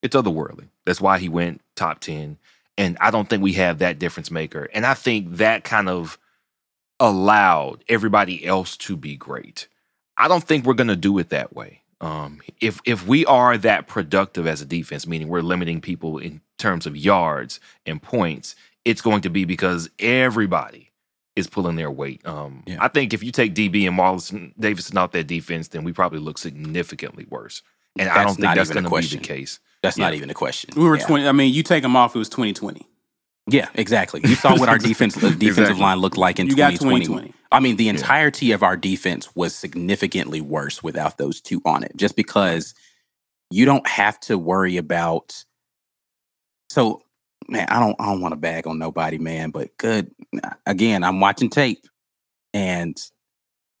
it's 0.00 0.14
otherworldly. 0.14 0.68
That's 0.84 1.00
why 1.00 1.18
he 1.18 1.28
went 1.28 1.60
top 1.74 2.00
10. 2.00 2.38
And 2.78 2.96
I 3.00 3.10
don't 3.10 3.28
think 3.28 3.42
we 3.42 3.54
have 3.54 3.78
that 3.78 3.98
difference 3.98 4.30
maker. 4.30 4.68
And 4.72 4.86
I 4.86 4.94
think 4.94 5.36
that 5.38 5.64
kind 5.64 5.88
of 5.88 6.18
allowed 7.02 7.84
everybody 7.88 8.46
else 8.46 8.76
to 8.76 8.96
be 8.96 9.16
great. 9.16 9.66
I 10.16 10.28
don't 10.28 10.44
think 10.44 10.64
we're 10.64 10.74
going 10.74 10.88
to 10.88 10.96
do 10.96 11.18
it 11.18 11.30
that 11.30 11.52
way. 11.52 11.82
Um, 12.00 12.40
if 12.60 12.80
if 12.84 13.06
we 13.06 13.26
are 13.26 13.58
that 13.58 13.86
productive 13.86 14.46
as 14.46 14.60
a 14.60 14.66
defense, 14.66 15.06
meaning 15.06 15.28
we're 15.28 15.42
limiting 15.42 15.80
people 15.80 16.18
in 16.18 16.40
terms 16.58 16.86
of 16.86 16.96
yards 16.96 17.60
and 17.86 18.00
points, 18.00 18.54
it's 18.84 19.00
going 19.00 19.22
to 19.22 19.30
be 19.30 19.44
because 19.44 19.90
everybody 19.98 20.90
is 21.34 21.46
pulling 21.46 21.76
their 21.76 21.90
weight. 21.90 22.24
Um, 22.26 22.62
Yeah. 22.66 22.78
I 22.80 22.88
think 22.88 23.12
if 23.14 23.22
you 23.22 23.32
take 23.32 23.54
DB 23.54 23.86
and 23.86 23.98
Marlon 23.98 24.52
Davidson 24.58 24.98
out 24.98 25.12
that 25.12 25.26
defense, 25.26 25.68
then 25.68 25.82
we 25.84 25.92
probably 25.92 26.18
look 26.18 26.38
significantly 26.38 27.26
worse. 27.28 27.62
And 27.98 28.08
I 28.08 28.24
don't 28.24 28.34
think 28.34 28.54
that's 28.54 28.70
going 28.70 28.84
to 28.84 28.90
be 28.90 28.96
the 28.96 29.18
question. 29.18 29.20
case. 29.20 29.60
That's 29.82 29.98
not 29.98 30.14
even 30.14 30.30
a 30.30 30.34
question. 30.34 30.70
We 30.76 30.84
were 30.84 30.96
yeah. 30.96 31.06
20. 31.06 31.28
I 31.28 31.32
mean, 31.32 31.52
you 31.52 31.62
take 31.62 31.82
them 31.82 31.96
off. 31.96 32.14
It 32.14 32.18
was 32.18 32.28
2020. 32.28 32.86
Yeah, 33.52 33.68
exactly. 33.74 34.20
You 34.24 34.34
saw 34.34 34.58
what 34.58 34.68
our 34.68 34.78
defense 34.78 35.14
defensive 35.14 35.42
Exactly. 35.42 35.80
line 35.82 35.98
looked 35.98 36.16
like 36.16 36.38
in 36.40 36.46
You 36.48 36.56
got 36.56 36.70
2020. 36.72 37.06
2020. 37.06 37.34
I 37.52 37.60
mean, 37.60 37.76
the 37.76 37.88
entirety 37.88 38.52
of 38.52 38.62
our 38.62 38.76
defense 38.76 39.34
was 39.36 39.54
significantly 39.54 40.40
worse 40.40 40.82
without 40.82 41.18
those 41.18 41.40
two 41.40 41.60
on 41.64 41.84
it. 41.84 41.92
Just 41.96 42.16
because 42.16 42.74
you 43.50 43.64
don't 43.66 43.86
have 43.86 44.18
to 44.20 44.38
worry 44.38 44.78
about. 44.78 45.44
So, 46.70 47.02
man, 47.48 47.66
I 47.68 47.78
don't 47.78 47.96
I 48.00 48.06
don't 48.06 48.20
want 48.22 48.32
to 48.32 48.36
bag 48.36 48.66
on 48.66 48.78
nobody, 48.78 49.18
man. 49.18 49.50
But 49.50 49.76
good. 49.76 50.10
Again, 50.66 51.04
I'm 51.04 51.20
watching 51.20 51.50
tape, 51.50 51.86
and 52.54 52.96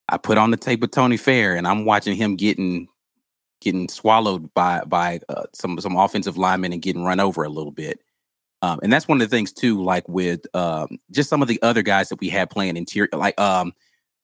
I 0.08 0.18
put 0.18 0.38
on 0.38 0.50
the 0.50 0.58
tape 0.58 0.80
with 0.80 0.90
Tony 0.90 1.16
Fair, 1.16 1.56
and 1.56 1.66
I'm 1.66 1.86
watching 1.86 2.16
him 2.16 2.36
getting 2.36 2.88
getting 3.62 3.88
swallowed 3.88 4.52
by 4.54 4.82
by 4.84 5.20
uh, 5.28 5.44
some 5.54 5.80
some 5.80 5.96
offensive 5.96 6.36
linemen 6.36 6.72
and 6.74 6.82
getting 6.82 7.04
run 7.04 7.20
over 7.20 7.44
a 7.44 7.48
little 7.48 7.72
bit. 7.72 8.00
Um, 8.62 8.78
and 8.82 8.92
that's 8.92 9.08
one 9.08 9.20
of 9.20 9.28
the 9.28 9.36
things 9.36 9.52
too, 9.52 9.82
like 9.82 10.08
with 10.08 10.46
um, 10.54 10.98
just 11.10 11.28
some 11.28 11.42
of 11.42 11.48
the 11.48 11.60
other 11.62 11.82
guys 11.82 12.08
that 12.08 12.20
we 12.20 12.28
had 12.28 12.48
playing 12.48 12.76
interior, 12.76 13.08
like 13.12 13.38
um, 13.38 13.72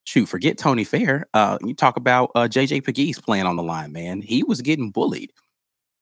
shoot, 0.04 0.26
forget 0.26 0.56
Tony 0.56 0.84
Fair. 0.84 1.26
Uh, 1.34 1.58
you 1.64 1.74
talk 1.74 1.96
about 1.96 2.30
uh, 2.36 2.46
JJ 2.48 2.84
Pegues 2.84 3.20
playing 3.20 3.46
on 3.46 3.56
the 3.56 3.64
line, 3.64 3.92
man. 3.92 4.22
He 4.22 4.44
was 4.44 4.62
getting 4.62 4.90
bullied 4.90 5.32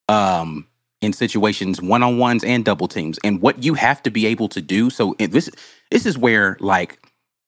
um, 0.08 0.68
in 1.00 1.14
situations, 1.14 1.80
one 1.80 2.02
on 2.02 2.18
ones 2.18 2.44
and 2.44 2.62
double 2.62 2.88
teams. 2.88 3.18
And 3.24 3.40
what 3.40 3.64
you 3.64 3.72
have 3.72 4.02
to 4.02 4.10
be 4.10 4.26
able 4.26 4.48
to 4.50 4.60
do. 4.60 4.90
So 4.90 5.14
this 5.18 5.50
this 5.90 6.04
is 6.04 6.18
where 6.18 6.58
like 6.60 7.00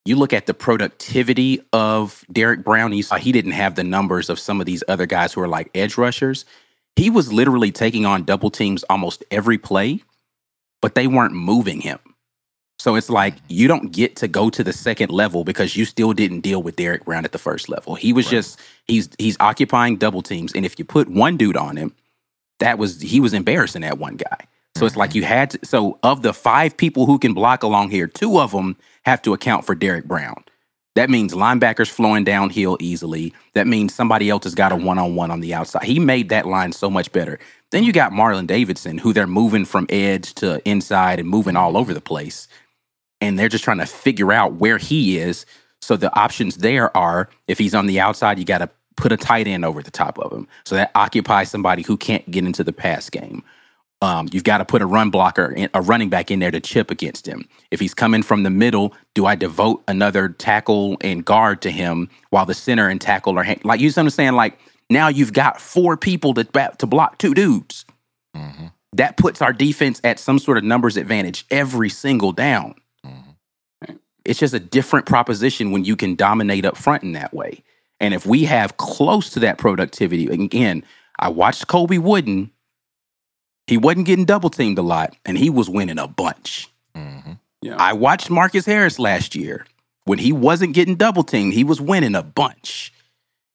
you 0.07 0.17
look 0.17 0.33
at 0.33 0.47
the 0.47 0.55
productivity 0.55 1.61
of 1.75 2.25
Derrick 2.33 2.65
Brown. 2.65 2.95
You 2.95 3.03
saw 3.03 3.17
he 3.17 3.31
didn't 3.31 3.53
have 3.53 3.75
the 3.75 3.85
numbers 3.85 4.31
of 4.31 4.39
some 4.39 4.59
of 4.59 4.65
these 4.65 4.83
other 4.89 5.05
guys 5.05 5.35
who 5.35 5.43
are 5.43 5.49
like 5.49 5.71
edge 5.75 5.99
rushers. 5.99 6.47
He 6.97 7.11
was 7.11 7.31
literally 7.31 7.71
taking 7.71 8.07
on 8.07 8.25
double 8.25 8.51
teams 8.51 8.85
almost 8.85 9.23
every 9.31 9.59
play 9.59 10.03
but 10.81 10.95
they 10.95 11.07
weren't 11.07 11.35
moving 11.35 11.81
him. 11.81 11.99
So 12.79 12.95
it's 12.95 13.11
like 13.11 13.35
you 13.49 13.67
don't 13.67 13.91
get 13.91 14.15
to 14.17 14.29
go 14.29 14.51
to 14.51 14.63
the 14.63 14.73
second 14.73 15.11
level 15.11 15.43
because 15.43 15.77
you 15.77 15.85
still 15.85 16.13
didn't 16.13 16.41
deal 16.41 16.63
with 16.63 16.77
Derrick 16.77 17.05
Brown 17.05 17.25
at 17.25 17.33
the 17.33 17.39
first 17.39 17.69
level. 17.69 17.97
He 17.97 18.13
was 18.13 18.29
just 18.29 18.61
he's 18.87 19.09
he's 19.19 19.37
occupying 19.41 19.97
double 19.97 20.23
teams, 20.23 20.53
and 20.53 20.65
if 20.65 20.79
you 20.79 20.85
put 20.85 21.09
one 21.09 21.37
dude 21.37 21.57
on 21.57 21.77
him, 21.77 21.93
that 22.61 22.79
was 22.79 23.01
he 23.01 23.19
was 23.19 23.35
embarrassing 23.35 23.83
that 23.83 23.99
one 23.99 24.17
guy. 24.17 24.47
So 24.77 24.87
it's 24.87 24.97
like 24.97 25.11
mm-hmm. 25.11 25.19
you 25.19 25.25
had 25.25 25.51
to. 25.51 25.67
So 25.67 25.99
of 26.05 26.23
the 26.23 26.33
five 26.33 26.77
people 26.77 27.07
who 27.07 27.19
can 27.19 27.35
block 27.35 27.65
along 27.65 27.91
here, 27.91 28.07
two 28.07 28.39
of 28.39 28.53
them 28.53 28.77
have 29.05 29.23
to 29.23 29.33
account 29.33 29.65
for 29.65 29.75
Derrick 29.75 30.05
Brown. 30.05 30.45
That 30.95 31.11
means 31.11 31.33
linebackers 31.33 31.89
flowing 31.89 32.25
downhill 32.25 32.77
easily. 32.81 33.33
That 33.55 33.67
means 33.67 33.95
somebody 33.95 34.31
else 34.31 34.45
has 34.45 34.55
got 34.55 34.73
a 34.73 34.77
one 34.77 34.99
on 34.99 35.15
one 35.15 35.31
on 35.31 35.41
the 35.41 35.55
outside. 35.55 35.85
He 35.85 35.99
made 35.99 36.29
that 36.31 36.47
line 36.47 36.73
so 36.73 36.91
much 36.91 37.13
better. 37.13 37.39
Then 37.71 37.85
you 37.85 37.93
got 37.93 38.13
Marlon 38.13 38.47
Davidson, 38.47 38.99
who 38.99 39.13
they're 39.13 39.27
moving 39.27 39.65
from 39.65 39.87
edge 39.91 40.35
to 40.35 40.67
inside 40.69 41.21
and 41.21 41.29
moving 41.29 41.57
all 41.57 41.77
over 41.77 41.93
the 41.93 42.01
place. 42.01 42.49
And 43.21 43.39
they're 43.39 43.49
just 43.49 43.65
trying 43.65 43.79
to 43.79 43.87
figure 43.87 44.33
out 44.33 44.55
where 44.55 44.79
he 44.79 45.19
is. 45.19 45.45
So 45.83 45.97
the 45.97 46.15
options 46.19 46.59
there 46.59 46.97
are 46.97 47.29
if 47.47 47.59
he's 47.59 47.75
on 47.75 47.87
the 47.87 48.01
outside, 48.01 48.39
you 48.39 48.45
got 48.45 48.59
to 48.59 48.71
put 48.97 49.13
a 49.13 49.17
tight 49.17 49.47
end 49.47 49.65
over 49.65 49.83
the 49.83 49.91
top 49.91 50.19
of 50.19 50.33
him. 50.33 50.49
So 50.65 50.75
that 50.75 50.91
occupies 50.95 51.51
somebody 51.51 51.83
who 51.83 51.97
can't 51.97 52.29
get 52.31 52.45
into 52.45 52.65
the 52.65 52.73
pass 52.73 53.09
game. 53.11 53.43
Um, 54.01 54.29
you've 54.31 54.45
got 54.45 54.59
to 54.59 54.65
put 54.65 54.81
a 54.81 54.87
run 54.87 55.11
blocker, 55.11 55.57
a 55.75 55.83
running 55.83 56.09
back 56.09 56.31
in 56.31 56.39
there 56.39 56.53
to 56.53 56.61
chip 56.61 56.91
against 56.91 57.27
him. 57.27 57.49
If 57.73 57.81
he's 57.81 57.95
coming 57.95 58.23
from 58.23 58.45
the 58.45 58.51
middle, 58.51 58.95
do 59.15 59.27
I 59.27 59.35
devote 59.35 59.83
another 59.89 60.29
tackle 60.29 60.97
and 61.01 61.25
guard 61.25 61.63
to 61.63 61.71
him 61.71 62.09
while 62.31 62.47
the 62.47 62.55
center 62.55 62.89
and 62.89 63.01
tackle 63.01 63.37
are 63.39 63.43
hang- 63.43 63.61
like 63.65 63.81
you 63.81 63.91
understand? 63.97 64.37
Like 64.37 64.59
now 64.91 65.09
you've 65.09 65.33
got 65.33 65.61
four 65.61 65.97
people 65.97 66.35
to 66.35 66.45
ba- 66.45 66.75
to 66.79 66.87
block 66.87 67.19
two 67.19 67.35
dudes. 67.35 67.85
Mm-hmm. 68.37 68.67
that 68.93 69.17
puts 69.17 69.43
our 69.43 69.53
defense 69.53 70.01
at 70.05 70.19
some 70.19 70.39
sort 70.39 70.59
of 70.59 70.65
numbers 70.65 70.97
advantage 70.97 71.45
every 71.51 71.89
single 71.89 72.31
down. 72.33 72.75
Mm-hmm. 73.05 73.95
It's 74.25 74.39
just 74.39 74.55
a 74.55 74.61
different 74.61 75.07
proposition 75.07 75.73
when 75.73 75.85
you 75.85 75.97
can 75.97 76.15
dominate 76.15 76.65
up 76.65 76.77
front 76.77 77.03
in 77.03 77.13
that 77.13 77.33
way. 77.33 77.63
And 78.01 78.15
if 78.15 78.27
we 78.27 78.45
have 78.45 78.77
close 78.77 79.31
to 79.31 79.41
that 79.41 79.59
productivity, 79.59 80.27
again, 80.27 80.85
I 81.19 81.31
watched 81.31 81.67
Kobe 81.67 81.99
Wooden. 81.99 82.51
He 83.67 83.77
wasn't 83.77 84.07
getting 84.07 84.25
double 84.25 84.51
teamed 84.51 84.79
a 84.79 84.83
lot, 84.83 85.17
and 85.25 85.37
he 85.37 85.51
was 85.51 85.69
winning 85.69 85.99
a 85.99 86.07
bunch. 86.07 86.69
Mm-hmm. 86.95 87.33
Yeah. 87.63 87.77
I 87.79 87.95
watched 87.95 88.31
Marcus 88.31 88.67
Harris 88.67 88.99
last 88.99 89.35
year. 89.35 89.67
When 90.05 90.19
he 90.19 90.33
wasn't 90.33 90.75
getting 90.75 90.95
double 90.97 91.25
teamed, 91.25 91.55
he 91.55 91.65
was 91.65 91.81
winning 91.81 92.15
a 92.15 92.23
bunch. 92.23 92.93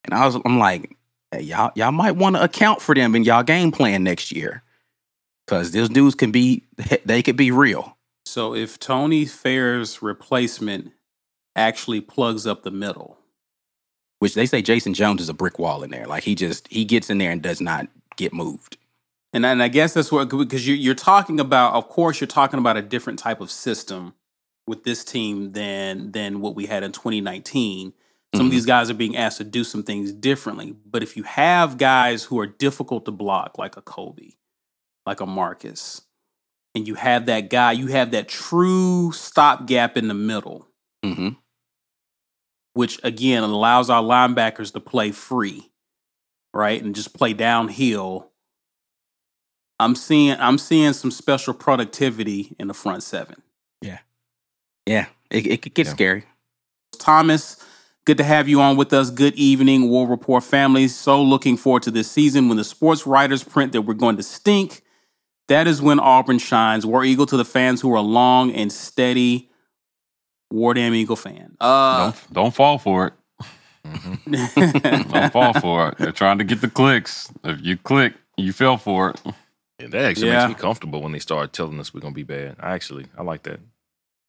And 0.03 0.13
I 0.13 0.25
was 0.25 0.35
I'm 0.43 0.59
like, 0.59 0.95
hey, 1.33 1.41
y'all, 1.41 1.71
y'all 1.75 1.91
might 1.91 2.15
want 2.15 2.35
to 2.35 2.43
account 2.43 2.81
for 2.81 2.95
them 2.95 3.15
in 3.15 3.23
y'all 3.23 3.43
game 3.43 3.71
plan 3.71 4.03
next 4.03 4.31
year. 4.31 4.63
Cause 5.47 5.71
those 5.71 5.89
dudes 5.89 6.15
can 6.15 6.31
be 6.31 6.63
they 7.05 7.21
could 7.21 7.35
be 7.35 7.51
real. 7.51 7.97
So 8.25 8.55
if 8.55 8.79
Tony 8.79 9.25
Fair's 9.25 10.01
replacement 10.01 10.91
actually 11.55 12.01
plugs 12.01 12.47
up 12.47 12.63
the 12.63 12.71
middle, 12.71 13.17
Which 14.19 14.35
they 14.35 14.45
say 14.45 14.61
Jason 14.61 14.93
Jones 14.93 15.21
is 15.21 15.29
a 15.29 15.33
brick 15.33 15.59
wall 15.59 15.83
in 15.83 15.91
there. 15.91 16.05
Like 16.05 16.23
he 16.23 16.33
just 16.35 16.67
he 16.69 16.85
gets 16.85 17.09
in 17.09 17.17
there 17.17 17.31
and 17.31 17.41
does 17.41 17.59
not 17.59 17.87
get 18.15 18.33
moved. 18.33 18.77
and, 19.33 19.45
and 19.45 19.61
I 19.61 19.67
guess 19.67 19.93
that's 19.93 20.11
what 20.11 20.29
because 20.29 20.65
you, 20.65 20.75
you're 20.75 20.95
talking 20.95 21.39
about. 21.41 21.73
Of 21.73 21.89
course, 21.89 22.21
you're 22.21 22.27
talking 22.27 22.59
about 22.59 22.77
a 22.77 22.81
different 22.81 23.19
type 23.19 23.41
of 23.41 23.51
system 23.51 24.13
with 24.65 24.85
this 24.85 25.03
team 25.03 25.51
than 25.51 26.13
than 26.13 26.39
what 26.39 26.55
we 26.55 26.67
had 26.67 26.83
in 26.83 26.93
2019. 26.93 27.93
Some 28.35 28.47
of 28.47 28.51
Mhm. 28.51 28.55
these 28.55 28.65
guys 28.65 28.89
are 28.89 28.93
being 28.95 29.15
asked 29.15 29.37
to 29.37 29.43
do 29.43 29.63
some 29.63 29.83
things 29.83 30.11
differently. 30.11 30.75
But 30.85 31.03
if 31.03 31.15
you 31.15 31.23
have 31.23 31.77
guys 31.77 32.23
who 32.23 32.39
are 32.39 32.47
difficult 32.47 33.05
to 33.05 33.11
block, 33.11 33.57
like 33.57 33.77
a 33.77 33.81
Kobe, 33.81 34.31
like 35.05 35.19
a 35.19 35.25
Marcus, 35.25 36.01
and 36.73 36.87
you 36.87 36.95
have 36.95 37.27
that 37.27 37.49
guy, 37.51 37.73
you 37.73 37.87
have 37.87 38.11
that 38.11 38.27
true 38.27 39.11
stopgap 39.11 39.97
in 39.97 40.07
the 40.07 40.13
middle. 40.13 40.67
hmm 41.03 41.29
which 42.75 42.99
again 43.03 43.43
allows 43.43 43.91
our 43.91 44.01
linebackers 44.01 44.73
to 44.73 44.79
play 44.79 45.11
free, 45.11 45.69
right, 46.55 46.81
and 46.81 46.95
just 46.95 47.13
play 47.13 47.31
downhill. 47.31 48.31
I'm 49.79 49.93
seeing 49.93 50.35
I'm 50.39 50.57
seeing 50.57 50.93
some 50.93 51.11
special 51.11 51.53
productivity 51.53 52.55
in 52.57 52.67
the 52.69 52.73
front 52.73 53.03
seven. 53.03 53.43
Yeah. 53.81 53.99
Yeah. 54.87 55.05
It, 55.29 55.45
it 55.45 55.61
could 55.61 55.75
get 55.75 55.85
Yeah. 55.85 55.91
scary. 55.93 56.25
Thomas, 56.97 57.57
good 58.05 58.17
to 58.17 58.23
have 58.23 58.47
you 58.49 58.61
on 58.61 58.77
with 58.77 58.93
us. 58.93 59.09
Good 59.09 59.33
evening, 59.35 59.89
War 59.89 60.07
Report 60.07 60.43
family. 60.43 60.87
So 60.87 61.21
looking 61.21 61.57
forward 61.57 61.83
to 61.83 61.91
this 61.91 62.09
season 62.11 62.47
when 62.47 62.57
the 62.57 62.63
sports 62.63 63.05
writers 63.07 63.43
print 63.43 63.71
that 63.73 63.81
we're 63.83 63.93
going 63.93 64.17
to 64.17 64.23
stink. 64.23 64.81
That 65.49 65.67
is 65.67 65.81
when 65.81 65.99
Auburn 65.99 66.39
shines. 66.39 66.85
War 66.85 67.03
Eagle 67.03 67.25
to 67.27 67.37
the 67.37 67.45
fans 67.45 67.81
who 67.81 67.93
are 67.93 68.01
long 68.01 68.51
and 68.53 68.71
steady. 68.71 69.49
War 70.51 70.73
Damn 70.73 70.93
Eagle 70.93 71.15
fan. 71.15 71.57
Uh, 71.59 72.11
Don't 72.11 72.33
don't 72.33 72.53
fall 72.53 72.77
for 72.77 73.07
it. 73.07 73.13
Don't 74.25 75.31
fall 75.33 75.53
for 75.59 75.89
it. 75.89 75.97
They're 75.97 76.11
trying 76.11 76.37
to 76.37 76.43
get 76.43 76.61
the 76.61 76.69
clicks. 76.69 77.31
If 77.43 77.59
you 77.61 77.75
click, 77.77 78.13
you 78.37 78.53
fell 78.53 78.77
for 78.77 79.09
it. 79.09 79.21
Yeah, 79.79 79.87
that 79.87 80.05
actually 80.05 80.27
Yeah. 80.27 80.47
makes 80.47 80.57
me 80.57 80.61
comfortable 80.61 81.01
when 81.01 81.11
they 81.11 81.19
start 81.19 81.51
telling 81.53 81.79
us 81.79 81.93
we're 81.93 81.99
gonna 82.01 82.13
be 82.13 82.23
bad. 82.23 82.55
I 82.59 82.73
actually 82.73 83.07
I 83.17 83.23
like 83.23 83.43
that. 83.43 83.59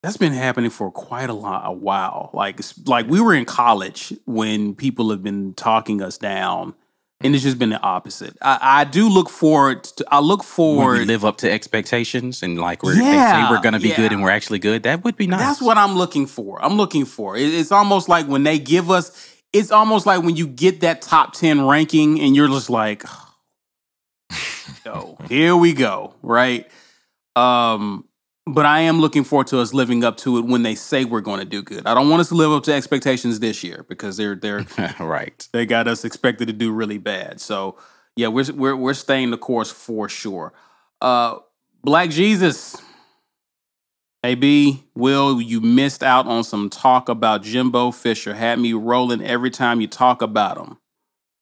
That's 0.05 0.19
been 0.19 0.35
happening 0.35 0.69
for 0.69 0.91
quite 0.91 1.31
a 1.31 1.33
lot, 1.33 1.63
a 1.65 1.73
while. 1.73 2.29
Like, 2.35 2.61
like 2.85 3.09
we 3.09 3.23
were 3.23 3.33
in 3.33 3.47
college 3.47 4.13
when 4.27 4.75
people 4.75 5.09
have 5.09 5.23
been 5.23 5.55
talking 5.55 6.03
us 6.03 6.19
down, 6.19 6.75
and 7.23 7.35
it's 7.35 7.43
just 7.43 7.59
been 7.59 7.71
the 7.71 7.81
opposite. 7.81 8.37
I, 8.43 8.59
I 8.61 8.85
do 8.85 9.09
look 9.09 9.31
forward. 9.31 9.85
To, 9.85 10.05
I 10.11 10.21
look 10.21 10.45
forward. 10.45 10.99
we 10.99 11.05
live 11.07 11.25
up 11.25 11.39
to 11.39 11.51
expectations 11.51 12.43
and 12.43 12.59
like 12.61 12.83
we're, 12.83 12.97
they 12.97 13.01
Yeah, 13.01 13.49
say 13.49 13.51
we're 13.51 13.63
gonna 13.63 13.81
be 13.81 13.95
good 13.95 14.13
and 14.13 14.23
we're 14.23 14.29
actually 14.29 14.59
good, 14.59 14.83
that 14.83 15.05
would 15.05 15.17
be 15.17 15.27
nice. 15.27 15.41
That's 15.41 15.63
what 15.63 15.79
I'm 15.79 15.95
looking 15.97 16.27
for. 16.27 16.63
I'm 16.63 16.75
looking 16.75 17.07
for. 17.07 17.35
It- 17.39 17.55
it's 17.55 17.73
almost 17.73 18.07
like 18.11 18.27
when 18.27 18.43
they 18.43 18.59
give 18.59 18.91
us. 18.91 19.11
It's 19.55 19.71
almost 19.71 20.05
like 20.05 20.23
when 20.23 20.37
you 20.37 20.47
get 20.47 20.81
that 20.83 21.01
top 21.01 21.33
ten 21.33 21.67
ranking, 21.67 22.21
and 22.21 22.37
you're 22.37 22.49
just 22.49 22.69
like, 22.69 23.05
"Oh, 24.85 25.17
here 25.31 25.57
we 25.57 25.73
go." 25.73 26.13
Right. 26.23 26.69
Um, 27.37 28.05
but 28.47 28.67
I 28.67 28.81
am 28.81 29.01
looking 29.01 29.25
forward 29.25 29.47
to 29.49 29.61
us 29.61 29.73
living 29.73 30.05
up 30.05 30.17
to 30.19 30.39
it 30.39 30.45
when 30.45 30.63
they 30.63 30.75
say 30.75 31.05
we're 31.05 31.23
going 31.23 31.41
to 31.41 31.47
do 31.47 31.63
good. 31.63 31.87
I 31.87 31.95
don't 31.95 32.11
want 32.11 32.21
us 32.21 32.29
to 32.29 32.35
live 32.35 32.53
up 32.53 32.63
to 32.65 32.75
expectations 32.75 33.41
this 33.41 33.65
year 33.65 33.85
because 33.89 34.17
they're 34.17 34.35
they're 34.35 34.67
right. 35.01 35.49
they 35.53 35.65
got 35.65 35.89
us 35.89 36.05
expected 36.05 36.49
to 36.49 36.53
do 36.53 36.73
really 36.73 36.99
bad. 36.99 37.41
So 37.41 37.77
yeah, 38.17 38.29
we're 38.29 38.53
we're 38.53 38.77
we're 38.77 38.95
staying 38.95 39.31
the 39.31 39.39
course 39.39 39.71
for 39.71 40.09
sure. 40.09 40.53
Uh, 41.01 41.39
Black 41.83 42.11
Jesus, 42.11 42.81
AB, 44.23 44.85
Will, 44.95 45.41
you 45.41 45.61
missed 45.61 46.03
out 46.03 46.27
on 46.27 46.45
some 46.45 46.71
talk 46.71 47.09
about 47.09 47.43
Jimbo 47.43 47.91
Fisher. 47.91 48.35
Had 48.35 48.59
me 48.59 48.73
rolling 48.73 49.23
every 49.23 49.51
time 49.51 49.81
you 49.81 49.87
talk 49.87 50.23
about 50.23 50.59
him. 50.59 50.79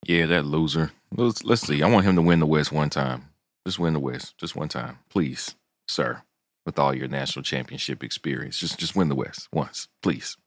Yeah, 0.05 0.25
that 0.27 0.45
loser. 0.45 0.91
Let's 1.15 1.43
let's 1.43 1.61
see. 1.61 1.83
I 1.83 1.89
want 1.89 2.05
him 2.05 2.15
to 2.15 2.21
win 2.21 2.39
the 2.39 2.45
West 2.45 2.71
one 2.71 2.89
time. 2.89 3.29
Just 3.65 3.79
win 3.79 3.93
the 3.93 3.99
West, 3.99 4.37
just 4.37 4.55
one 4.55 4.67
time, 4.67 4.99
please, 5.09 5.55
sir. 5.87 6.21
With 6.65 6.79
all 6.79 6.95
your 6.95 7.09
national 7.09 7.43
championship 7.43 8.03
experience, 8.03 8.57
just 8.57 8.79
just 8.79 8.95
win 8.95 9.09
the 9.09 9.15
West 9.15 9.49
once, 9.51 9.89
please. 10.01 10.37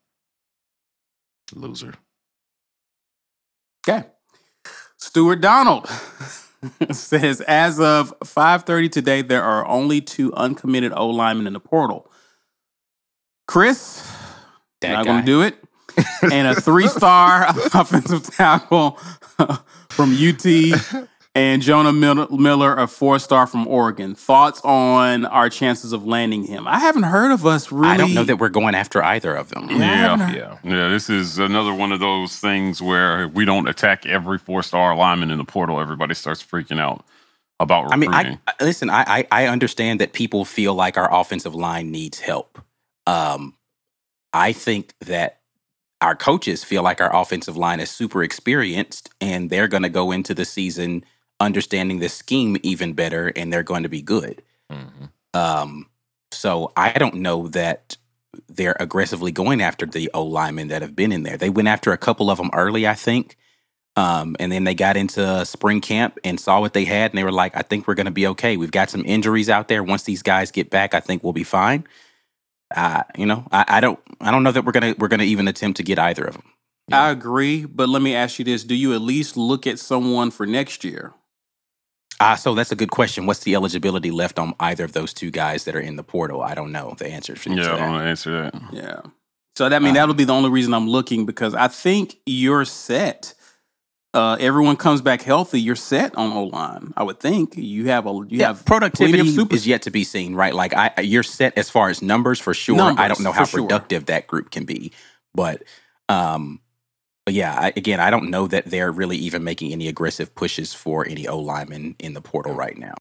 Loser. 1.53 1.93
Okay. 3.87 4.07
Stuart 4.97 5.41
Donald 5.41 5.87
says, 6.91 7.41
as 7.41 7.79
of 7.79 8.13
5:30 8.21 8.91
today, 8.91 9.21
there 9.21 9.43
are 9.43 9.65
only 9.67 10.01
two 10.01 10.33
uncommitted 10.33 10.91
O 10.95 11.07
linemen 11.09 11.45
in 11.47 11.53
the 11.53 11.59
portal. 11.59 12.11
Chris, 13.47 14.05
That 14.81 14.93
not 14.93 15.05
gonna 15.05 15.25
do 15.25 15.41
it. 15.43 15.63
and 16.31 16.47
a 16.47 16.59
three-star 16.59 17.45
offensive 17.73 18.23
tackle 18.23 18.91
from 19.89 20.13
UT, 20.13 20.43
and 21.37 21.61
Jonah 21.61 21.93
Miller, 21.93 22.75
a 22.75 22.87
four-star 22.87 23.47
from 23.47 23.67
Oregon. 23.67 24.15
Thoughts 24.15 24.59
on 24.63 25.25
our 25.25 25.49
chances 25.49 25.93
of 25.93 26.05
landing 26.05 26.43
him? 26.43 26.67
I 26.67 26.79
haven't 26.79 27.03
heard 27.03 27.31
of 27.31 27.45
us 27.45 27.71
really. 27.71 27.89
I 27.89 27.97
don't 27.97 28.13
know 28.13 28.23
that 28.23 28.37
we're 28.37 28.49
going 28.49 28.75
after 28.75 29.03
either 29.03 29.35
of 29.35 29.49
them. 29.49 29.69
Yeah. 29.69 30.31
Yeah. 30.31 30.57
Yeah, 30.63 30.89
this 30.89 31.09
is 31.09 31.37
another 31.37 31.73
one 31.73 31.91
of 31.91 31.99
those 31.99 32.39
things 32.39 32.81
where 32.81 33.25
if 33.25 33.33
we 33.33 33.45
don't 33.45 33.67
attack 33.67 34.05
every 34.05 34.37
four 34.37 34.63
star 34.63 34.95
lineman 34.95 35.31
in 35.31 35.37
the 35.37 35.45
portal, 35.45 35.79
everybody 35.79 36.13
starts 36.13 36.43
freaking 36.43 36.79
out 36.79 37.05
about 37.59 37.93
I 37.93 37.95
mean. 37.95 38.13
I, 38.13 38.39
I 38.47 38.63
listen. 38.63 38.89
I, 38.89 39.03
I 39.07 39.27
I 39.31 39.47
understand 39.47 40.01
that 40.01 40.13
people 40.13 40.45
feel 40.45 40.73
like 40.73 40.97
our 40.97 41.13
offensive 41.13 41.55
line 41.55 41.91
needs 41.91 42.19
help. 42.19 42.59
Um, 43.05 43.55
I 44.33 44.53
think 44.53 44.93
that 45.01 45.39
our 46.01 46.15
coaches 46.15 46.63
feel 46.63 46.83
like 46.83 47.01
our 47.01 47.15
offensive 47.15 47.57
line 47.57 47.79
is 47.79 47.89
super 47.89 48.23
experienced, 48.23 49.09
and 49.19 49.49
they're 49.49 49.67
going 49.67 49.83
to 49.83 49.89
go 49.89 50.11
into 50.11 50.33
the 50.33 50.45
season 50.45 51.03
understanding 51.39 51.99
the 51.99 52.09
scheme 52.09 52.57
even 52.63 52.93
better, 52.93 53.31
and 53.35 53.51
they're 53.51 53.63
going 53.63 53.83
to 53.83 53.89
be 53.89 54.01
good. 54.01 54.41
Mhm. 54.71 55.09
Um, 55.33 55.87
so 56.31 56.71
I 56.75 56.93
don't 56.93 57.15
know 57.15 57.47
that 57.49 57.97
they're 58.49 58.77
aggressively 58.79 59.31
going 59.31 59.61
after 59.61 59.85
the 59.85 60.09
O 60.13 60.23
linemen 60.23 60.67
that 60.67 60.81
have 60.81 60.95
been 60.95 61.11
in 61.11 61.23
there. 61.23 61.37
They 61.37 61.49
went 61.49 61.67
after 61.67 61.91
a 61.91 61.97
couple 61.97 62.29
of 62.29 62.37
them 62.37 62.49
early, 62.53 62.87
I 62.87 62.93
think. 62.93 63.37
Um, 63.95 64.35
and 64.39 64.51
then 64.51 64.63
they 64.63 64.75
got 64.75 64.95
into 64.95 65.43
spring 65.45 65.81
camp 65.81 66.19
and 66.23 66.39
saw 66.39 66.59
what 66.59 66.73
they 66.73 66.85
had, 66.85 67.11
and 67.11 67.17
they 67.17 67.23
were 67.23 67.31
like, 67.31 67.57
"I 67.57 67.63
think 67.63 67.87
we're 67.87 67.95
going 67.95 68.05
to 68.05 68.11
be 68.11 68.27
okay. 68.27 68.55
We've 68.55 68.71
got 68.71 68.91
some 68.91 69.03
injuries 69.05 69.49
out 69.49 69.69
there. 69.69 69.83
Once 69.83 70.03
these 70.03 70.21
guys 70.21 70.51
get 70.51 70.69
back, 70.69 70.93
I 70.93 70.99
think 70.99 71.23
we'll 71.23 71.33
be 71.33 71.43
fine." 71.43 71.87
Uh, 72.75 73.03
you 73.17 73.25
know, 73.25 73.47
I, 73.51 73.65
I 73.67 73.79
don't, 73.79 73.99
I 74.21 74.29
don't 74.29 74.43
know 74.43 74.51
that 74.51 74.65
we're 74.65 74.71
gonna 74.71 74.93
we're 74.99 75.07
gonna 75.07 75.23
even 75.23 75.47
attempt 75.47 75.77
to 75.77 75.83
get 75.83 75.97
either 75.97 76.25
of 76.25 76.33
them. 76.33 76.43
I 76.91 77.09
agree, 77.09 77.65
but 77.65 77.89
let 77.89 78.03
me 78.03 78.13
ask 78.13 78.37
you 78.37 78.45
this: 78.45 78.63
Do 78.63 78.75
you 78.75 78.93
at 78.93 79.01
least 79.01 79.35
look 79.35 79.65
at 79.65 79.79
someone 79.79 80.29
for 80.29 80.45
next 80.45 80.83
year? 80.83 81.13
Uh, 82.19 82.35
so 82.35 82.55
that's 82.55 82.71
a 82.71 82.75
good 82.75 82.91
question. 82.91 83.25
What's 83.27 83.41
the 83.41 83.55
eligibility 83.55 84.11
left 84.11 84.39
on 84.39 84.53
either 84.59 84.83
of 84.83 84.93
those 84.93 85.13
two 85.13 85.29
guys 85.29 85.65
that 85.65 85.75
are 85.75 85.79
in 85.79 85.97
the 85.97 86.03
portal? 86.03 86.41
I 86.41 86.55
don't 86.55 86.71
know 86.71 86.95
the 86.97 87.07
answer 87.07 87.35
to 87.35 87.49
yeah, 87.53 87.75
I 87.75 87.77
don't 87.77 87.89
want 87.91 88.03
to 88.03 88.09
answer 88.09 88.31
that. 88.31 88.61
Yeah. 88.71 89.01
So 89.55 89.69
that 89.69 89.75
I 89.75 89.79
mean 89.79 89.91
Uh, 89.91 90.01
that'll 90.01 90.15
be 90.15 90.23
the 90.23 90.33
only 90.33 90.49
reason 90.49 90.73
I'm 90.73 90.89
looking 90.89 91.25
because 91.25 91.53
I 91.53 91.67
think 91.67 92.17
you're 92.25 92.65
set. 92.65 93.33
Uh, 94.13 94.35
everyone 94.39 94.77
comes 94.77 95.01
back 95.01 95.21
healthy. 95.21 95.61
You're 95.61 95.75
set 95.75 96.15
on 96.15 96.31
O 96.31 96.45
line. 96.45 96.91
I 96.97 97.03
would 97.03 97.19
think 97.19 97.55
you 97.55 97.85
have 97.89 98.07
a 98.07 98.11
you 98.11 98.27
yeah, 98.29 98.47
have 98.47 98.65
productivity 98.65 99.17
plenty 99.17 99.29
of 99.29 99.35
super- 99.35 99.55
is 99.55 99.67
yet 99.67 99.83
to 99.83 99.91
be 99.91 100.03
seen, 100.03 100.33
right? 100.33 100.55
Like 100.55 100.73
I, 100.73 101.01
you're 101.01 101.23
set 101.23 101.55
as 101.55 101.69
far 101.69 101.89
as 101.89 102.01
numbers 102.01 102.39
for 102.39 102.55
sure. 102.55 102.79
I 102.81 103.07
don't 103.07 103.21
know 103.21 103.31
how 103.31 103.45
for 103.45 103.51
sure. 103.51 103.61
productive 103.61 104.07
that 104.07 104.25
group 104.25 104.49
can 104.49 104.65
be, 104.65 104.91
but, 105.35 105.63
um, 106.09 106.61
but 107.27 107.33
yeah, 107.33 107.53
I, 107.59 107.73
again, 107.75 107.99
I 107.99 108.09
don't 108.09 108.29
know 108.29 108.47
that 108.47 108.67
they're 108.67 108.89
really 108.89 109.17
even 109.17 109.43
making 109.43 109.73
any 109.73 109.89
aggressive 109.89 110.33
pushes 110.33 110.73
for 110.73 111.05
any 111.05 111.27
O 111.27 111.37
linemen 111.37 111.97
in 111.99 112.13
the 112.13 112.21
portal 112.21 112.53
right 112.53 112.77
now. 112.77 112.93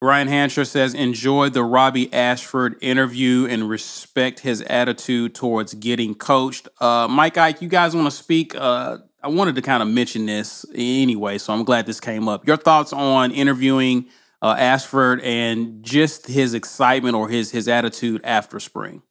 Ryan 0.00 0.26
Hansher 0.26 0.64
says, 0.64 0.94
enjoy 0.94 1.50
the 1.50 1.62
Robbie 1.62 2.10
Ashford 2.14 2.76
interview 2.80 3.46
and 3.46 3.68
respect 3.68 4.40
his 4.40 4.62
attitude 4.62 5.34
towards 5.34 5.74
getting 5.74 6.14
coached. 6.14 6.66
Uh, 6.80 7.06
Mike 7.10 7.36
Ike, 7.36 7.60
you 7.60 7.68
guys 7.68 7.94
want 7.94 8.06
to 8.06 8.10
speak? 8.10 8.54
Uh, 8.54 8.96
I 9.22 9.28
wanted 9.28 9.56
to 9.56 9.60
kind 9.60 9.82
of 9.82 9.88
mention 9.90 10.24
this 10.24 10.64
anyway, 10.74 11.36
so 11.36 11.52
I'm 11.52 11.64
glad 11.64 11.84
this 11.84 12.00
came 12.00 12.26
up. 12.26 12.46
Your 12.46 12.56
thoughts 12.56 12.94
on 12.94 13.32
interviewing 13.32 14.06
uh, 14.40 14.56
Ashford 14.58 15.20
and 15.20 15.82
just 15.82 16.26
his 16.26 16.54
excitement 16.54 17.16
or 17.16 17.28
his 17.28 17.50
his 17.50 17.68
attitude 17.68 18.22
after 18.24 18.58
spring? 18.58 19.02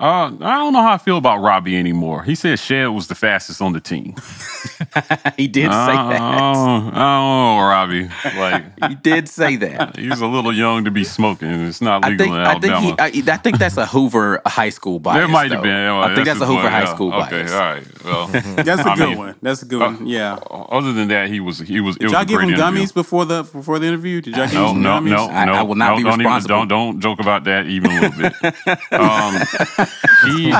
Uh, 0.00 0.30
I 0.40 0.54
don't 0.58 0.72
know 0.72 0.80
how 0.82 0.92
I 0.92 0.98
feel 0.98 1.16
about 1.16 1.38
Robbie 1.38 1.76
anymore. 1.76 2.22
He 2.22 2.36
said 2.36 2.60
Shed 2.60 2.86
was 2.90 3.08
the 3.08 3.16
fastest 3.16 3.60
on 3.60 3.72
the 3.72 3.80
team. 3.80 4.14
he 5.36 5.48
did 5.48 5.72
say 5.72 5.76
I 5.76 6.12
that. 6.12 6.18
don't, 6.18 6.94
I 6.94 6.94
don't 6.94 6.94
know, 6.94 7.58
Robbie. 7.66 8.08
Like 8.38 8.64
He 8.90 8.94
did 8.94 9.28
say 9.28 9.56
that. 9.56 9.96
he's 9.98 10.20
a 10.20 10.26
little 10.28 10.52
young 10.54 10.84
to 10.84 10.92
be 10.92 11.02
smoking. 11.02 11.48
It's 11.50 11.80
not 11.80 12.04
I 12.04 12.10
legal 12.10 12.26
think 12.26 12.36
in 12.36 12.42
I 12.42 12.60
think 12.60 12.72
Alabama. 12.74 13.10
he, 13.10 13.30
I, 13.30 13.34
I 13.34 13.36
think 13.38 13.58
that's 13.58 13.76
a 13.76 13.86
Hoover 13.86 14.40
high 14.46 14.68
school 14.68 15.00
bias. 15.00 15.16
There 15.18 15.26
might 15.26 15.48
though. 15.48 15.54
have 15.56 15.62
been. 15.64 15.72
yeah, 15.72 15.98
I 15.98 16.14
think 16.14 16.26
that's 16.28 16.40
a 16.42 16.46
Hoover 16.46 16.60
point, 16.62 16.72
high 16.72 16.80
yeah. 16.82 16.94
school 16.94 17.12
Okay, 17.14 17.30
bias. 17.42 17.52
all 17.52 17.58
right. 17.58 18.04
Well, 18.04 18.26
That's 18.28 18.80
a 18.86 18.90
I 18.90 18.96
good 18.96 19.08
mean, 19.08 19.18
one. 19.18 19.34
That's 19.42 19.62
a 19.62 19.66
good 19.66 19.80
one. 19.80 20.06
Yeah. 20.06 20.34
Other 20.48 20.92
than 20.92 21.08
that, 21.08 21.28
he 21.28 21.40
was 21.40 21.58
he 21.58 21.80
was. 21.80 21.96
Did 21.96 22.04
was 22.04 22.12
y'all 22.12 22.22
a 22.22 22.24
give 22.24 22.40
him 22.40 22.50
interview. 22.50 22.64
gummies 22.84 22.94
before 22.94 23.24
the 23.24 23.42
before 23.42 23.80
the 23.80 23.88
interview? 23.88 24.20
Did 24.20 24.36
y'all 24.36 24.46
give 24.46 24.54
him 24.54 24.60
No, 24.62 24.68
some 24.68 24.82
no, 24.82 24.90
gummies? 25.00 25.10
no, 25.10 25.26
I- 25.28 25.44
no. 25.44 25.52
I 25.54 25.62
will 25.62 25.74
not 25.74 25.90
no, 25.90 25.96
be 25.96 26.02
don't 26.04 26.12
even- 26.20 26.26
responsible. 26.26 26.56
don't 26.56 26.68
don't 26.68 27.00
joke 27.00 27.18
about 27.18 27.42
that 27.44 27.66
even 27.66 27.90
a 27.90 28.00
little 28.00 28.16
bit. 28.16 28.92
um, 28.92 29.87
he 30.24 30.54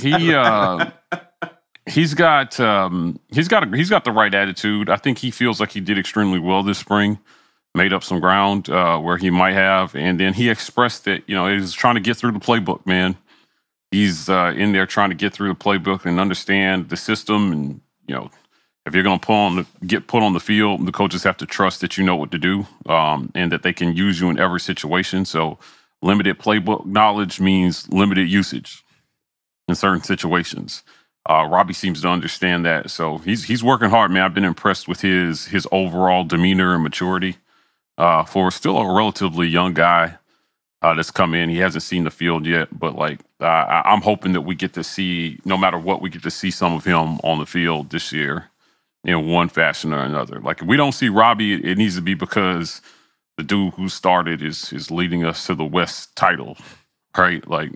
he 0.00 0.34
uh, 0.34 0.90
he's 1.86 2.14
got 2.14 2.58
um, 2.60 3.18
he's 3.30 3.48
got 3.48 3.64
a, 3.66 3.76
he's 3.76 3.90
got 3.90 4.04
the 4.04 4.12
right 4.12 4.32
attitude. 4.34 4.88
I 4.88 4.96
think 4.96 5.18
he 5.18 5.30
feels 5.30 5.60
like 5.60 5.70
he 5.70 5.80
did 5.80 5.98
extremely 5.98 6.38
well 6.38 6.62
this 6.62 6.78
spring. 6.78 7.18
Made 7.74 7.94
up 7.94 8.04
some 8.04 8.20
ground 8.20 8.68
uh, 8.68 8.98
where 8.98 9.16
he 9.16 9.30
might 9.30 9.54
have, 9.54 9.94
and 9.96 10.20
then 10.20 10.34
he 10.34 10.50
expressed 10.50 11.06
that 11.06 11.22
you 11.26 11.34
know 11.34 11.48
he's 11.48 11.72
trying 11.72 11.94
to 11.94 12.02
get 12.02 12.18
through 12.18 12.32
the 12.32 12.38
playbook. 12.38 12.84
Man, 12.84 13.16
he's 13.90 14.28
uh, 14.28 14.52
in 14.54 14.72
there 14.72 14.84
trying 14.86 15.08
to 15.08 15.16
get 15.16 15.32
through 15.32 15.48
the 15.48 15.58
playbook 15.58 16.04
and 16.04 16.20
understand 16.20 16.90
the 16.90 16.98
system, 16.98 17.50
and 17.50 17.80
you 18.06 18.14
know 18.14 18.30
if 18.84 18.94
you're 18.94 19.04
going 19.04 19.20
to 19.20 19.32
on 19.32 19.66
get 19.86 20.06
put 20.06 20.22
on 20.22 20.32
the 20.32 20.40
field, 20.40 20.84
the 20.86 20.92
coaches 20.92 21.22
have 21.22 21.36
to 21.38 21.46
trust 21.46 21.80
that 21.80 21.96
you 21.96 22.04
know 22.04 22.16
what 22.16 22.30
to 22.32 22.38
do 22.38 22.66
um, 22.86 23.30
and 23.34 23.52
that 23.52 23.62
they 23.62 23.72
can 23.72 23.94
use 23.94 24.20
you 24.20 24.28
in 24.28 24.38
every 24.38 24.60
situation. 24.60 25.24
So, 25.24 25.58
limited 26.02 26.38
playbook 26.38 26.86
knowledge 26.86 27.40
means 27.40 27.88
limited 27.92 28.30
usage 28.30 28.84
in 29.68 29.74
certain 29.76 30.02
situations. 30.04 30.82
Uh, 31.28 31.46
Robbie 31.50 31.74
seems 31.74 32.02
to 32.02 32.08
understand 32.08 32.66
that, 32.66 32.90
so 32.90 33.18
he's 33.18 33.44
he's 33.44 33.64
working 33.64 33.90
hard, 33.90 34.10
man. 34.10 34.24
I've 34.24 34.34
been 34.34 34.44
impressed 34.44 34.88
with 34.88 35.00
his 35.02 35.46
his 35.46 35.66
overall 35.72 36.24
demeanor 36.24 36.74
and 36.74 36.82
maturity 36.84 37.36
uh, 37.98 38.24
for 38.24 38.50
still 38.50 38.78
a 38.78 38.94
relatively 38.94 39.48
young 39.48 39.74
guy 39.74 40.16
uh, 40.82 40.94
that's 40.94 41.10
come 41.12 41.34
in. 41.34 41.50
He 41.50 41.58
hasn't 41.58 41.84
seen 41.84 42.04
the 42.04 42.10
field 42.12 42.46
yet, 42.46 42.68
but 42.78 42.96
like 42.96 43.20
I- 43.40 43.82
I'm 43.86 44.02
hoping 44.02 44.34
that 44.34 44.42
we 44.42 44.54
get 44.56 44.74
to 44.74 44.84
see, 44.84 45.40
no 45.44 45.56
matter 45.58 45.78
what, 45.78 46.02
we 46.02 46.10
get 46.10 46.24
to 46.24 46.32
see 46.32 46.50
some 46.52 46.74
of 46.74 46.84
him 46.84 47.18
on 47.24 47.38
the 47.40 47.46
field 47.46 47.90
this 47.90 48.12
year 48.12 48.46
in 49.04 49.28
one 49.28 49.48
fashion 49.50 49.92
or 49.92 50.02
another. 50.02 50.40
Like 50.40 50.62
if 50.62 50.68
we 50.68 50.76
don't 50.76 50.92
see 50.92 51.10
Robbie, 51.10 51.54
it, 51.54 51.64
it 51.66 51.78
needs 51.78 51.96
to 51.96 52.02
be 52.02 52.14
because 52.14 52.82
the 53.42 53.48
dude 53.48 53.74
who 53.74 53.88
started 53.88 54.42
is 54.42 54.72
is 54.72 54.90
leading 54.90 55.24
us 55.24 55.46
to 55.46 55.54
the 55.54 55.64
West 55.64 56.14
title, 56.16 56.56
right? 57.16 57.46
Like 57.48 57.72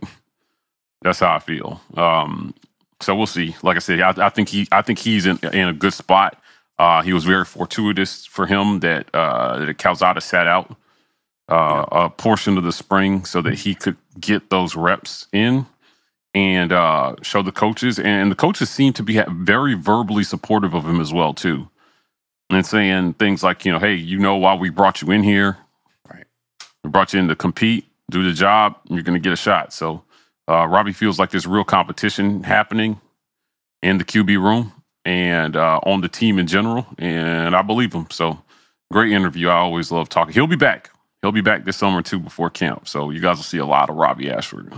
that's 1.02 1.20
how 1.20 1.34
I 1.34 1.38
feel. 1.40 1.80
Um, 1.96 2.54
so 3.00 3.14
we'll 3.16 3.26
see. 3.26 3.56
Like 3.62 3.76
I 3.76 3.80
said, 3.80 4.00
I, 4.00 4.26
I 4.26 4.28
think 4.30 4.48
he 4.48 4.68
I 4.72 4.82
think 4.82 4.98
he's 5.00 5.26
in 5.26 5.38
in 5.52 5.68
a 5.68 5.72
good 5.74 5.92
spot. 5.94 6.40
Uh, 6.78 7.02
he 7.02 7.12
was 7.12 7.24
very 7.24 7.44
fortuitous 7.44 8.26
for 8.26 8.46
him 8.46 8.80
that 8.80 9.08
uh, 9.14 9.64
that 9.64 9.78
Calzada 9.78 10.20
sat 10.20 10.46
out 10.46 10.76
uh, 11.50 11.86
a 11.92 12.10
portion 12.10 12.58
of 12.58 12.64
the 12.64 12.72
spring 12.72 13.24
so 13.24 13.42
that 13.42 13.54
he 13.54 13.74
could 13.74 13.96
get 14.20 14.50
those 14.50 14.76
reps 14.76 15.28
in 15.32 15.66
and 16.34 16.72
uh, 16.72 17.16
show 17.22 17.42
the 17.42 17.52
coaches. 17.52 17.98
And 17.98 18.30
the 18.30 18.36
coaches 18.36 18.70
seem 18.70 18.94
to 18.94 19.04
be 19.04 19.22
very 19.30 19.74
verbally 19.74 20.24
supportive 20.24 20.74
of 20.74 20.86
him 20.86 21.00
as 21.00 21.12
well 21.12 21.34
too, 21.34 21.68
and 22.50 22.64
saying 22.64 23.14
things 23.14 23.42
like, 23.42 23.64
you 23.64 23.72
know, 23.72 23.78
hey, 23.78 23.94
you 23.94 24.18
know 24.18 24.36
why 24.36 24.54
we 24.54 24.70
brought 24.70 25.02
you 25.02 25.10
in 25.10 25.22
here? 25.22 25.56
Right. 26.10 26.24
We 26.84 26.90
brought 26.90 27.12
you 27.12 27.20
in 27.20 27.28
to 27.28 27.36
compete, 27.36 27.86
do 28.10 28.22
the 28.24 28.32
job. 28.32 28.76
And 28.86 28.94
you're 28.96 29.02
going 29.02 29.20
to 29.20 29.22
get 29.22 29.32
a 29.32 29.36
shot. 29.36 29.72
So 29.72 30.02
uh, 30.48 30.66
Robbie 30.66 30.92
feels 30.92 31.18
like 31.18 31.30
there's 31.30 31.46
real 31.46 31.64
competition 31.64 32.42
happening 32.42 33.00
in 33.82 33.98
the 33.98 34.04
QB 34.04 34.42
room 34.42 34.72
and 35.04 35.56
uh, 35.56 35.80
on 35.84 36.00
the 36.00 36.08
team 36.08 36.38
in 36.38 36.46
general. 36.46 36.86
And 36.98 37.56
I 37.56 37.62
believe 37.62 37.92
him. 37.92 38.06
So 38.10 38.38
great 38.92 39.12
interview. 39.12 39.48
I 39.48 39.56
always 39.56 39.90
love 39.90 40.08
talking. 40.08 40.34
He'll 40.34 40.46
be 40.46 40.56
back. 40.56 40.90
He'll 41.22 41.32
be 41.32 41.40
back 41.40 41.64
this 41.64 41.76
summer 41.76 42.02
too 42.02 42.20
before 42.20 42.50
camp. 42.50 42.86
So 42.86 43.10
you 43.10 43.20
guys 43.20 43.36
will 43.36 43.44
see 43.44 43.58
a 43.58 43.66
lot 43.66 43.90
of 43.90 43.96
Robbie 43.96 44.30
Ashford. 44.30 44.72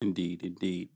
Indeed, 0.00 0.42
indeed. 0.42 0.90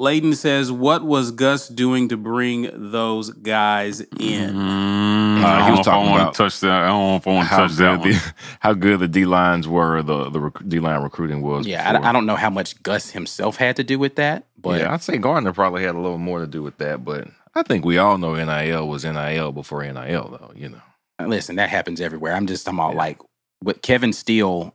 Layden 0.00 0.34
says, 0.34 0.72
"What 0.72 1.04
was 1.04 1.30
Gus 1.30 1.68
doing 1.68 2.08
to 2.08 2.16
bring 2.16 2.68
those 2.74 3.30
guys 3.30 4.00
in?" 4.18 4.54
Mm, 4.54 5.03
Uh, 5.44 5.48
I 5.48 5.62
he 5.62 5.68
don't 5.68 5.78
was 5.78 5.78
know 5.78 5.80
if 5.80 5.88
I 5.88 5.90
talking 5.92 6.10
want 6.10 6.22
about 6.22 6.34
to 6.34 6.38
touch 6.38 6.60
that. 6.60 6.82
I 6.82 6.86
don't 6.86 7.06
know 7.08 7.16
if 7.16 7.26
I 7.26 7.32
want 7.32 7.48
to 7.48 7.54
how 7.54 7.66
touch 7.66 7.72
that 7.72 8.02
good 8.02 8.14
the 8.14 8.34
how 8.60 8.72
good 8.72 9.00
the 9.00 9.08
D 9.08 9.24
lines 9.24 9.68
were, 9.68 10.02
the 10.02 10.30
the 10.30 10.52
D 10.66 10.80
line 10.80 11.02
recruiting 11.02 11.42
was. 11.42 11.66
Yeah, 11.66 11.98
I. 12.00 12.08
I 12.08 12.12
don't 12.12 12.26
know 12.26 12.36
how 12.36 12.50
much 12.50 12.82
Gus 12.82 13.10
himself 13.10 13.56
had 13.56 13.76
to 13.76 13.84
do 13.84 13.98
with 13.98 14.16
that, 14.16 14.46
but 14.58 14.80
yeah, 14.80 14.92
I'd 14.92 15.02
say 15.02 15.18
Garner 15.18 15.52
probably 15.52 15.82
had 15.82 15.94
a 15.94 16.00
little 16.00 16.18
more 16.18 16.40
to 16.40 16.46
do 16.46 16.62
with 16.62 16.78
that, 16.78 17.04
but 17.04 17.28
I 17.54 17.62
think 17.62 17.84
we 17.84 17.98
all 17.98 18.18
know 18.18 18.34
NIL 18.34 18.88
was 18.88 19.04
NIL 19.04 19.52
before 19.52 19.82
NIL, 19.84 19.92
though. 20.38 20.52
You 20.54 20.70
know, 20.70 21.26
listen, 21.26 21.56
that 21.56 21.68
happens 21.68 22.00
everywhere. 22.00 22.34
I'm 22.34 22.46
just 22.46 22.64
talking 22.64 22.78
about 22.78 22.94
like 22.96 23.18
what 23.60 23.82
Kevin 23.82 24.12
Steele. 24.12 24.74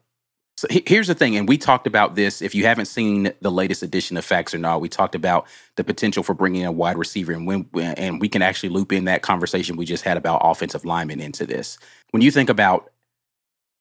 So 0.59 0.67
here's 0.69 1.07
the 1.07 1.15
thing, 1.15 1.37
and 1.37 1.47
we 1.47 1.57
talked 1.57 1.87
about 1.87 2.15
this. 2.15 2.41
If 2.41 2.53
you 2.53 2.65
haven't 2.65 2.87
seen 2.87 3.31
the 3.39 3.49
latest 3.49 3.81
edition 3.81 4.17
of 4.17 4.25
Facts 4.25 4.53
or 4.53 4.57
Not, 4.57 4.81
we 4.81 4.89
talked 4.89 5.15
about 5.15 5.47
the 5.77 5.85
potential 5.85 6.21
for 6.21 6.33
bringing 6.33 6.65
a 6.65 6.71
wide 6.71 6.97
receiver, 6.97 7.31
and 7.31 7.47
when 7.47 7.69
and 7.73 8.19
we 8.19 8.27
can 8.27 8.41
actually 8.41 8.67
loop 8.67 8.91
in 8.91 9.05
that 9.05 9.21
conversation 9.21 9.77
we 9.77 9.85
just 9.85 10.03
had 10.03 10.17
about 10.17 10.41
offensive 10.43 10.83
linemen 10.83 11.21
into 11.21 11.45
this. 11.45 11.79
When 12.11 12.21
you 12.21 12.29
think 12.29 12.49
about 12.49 12.91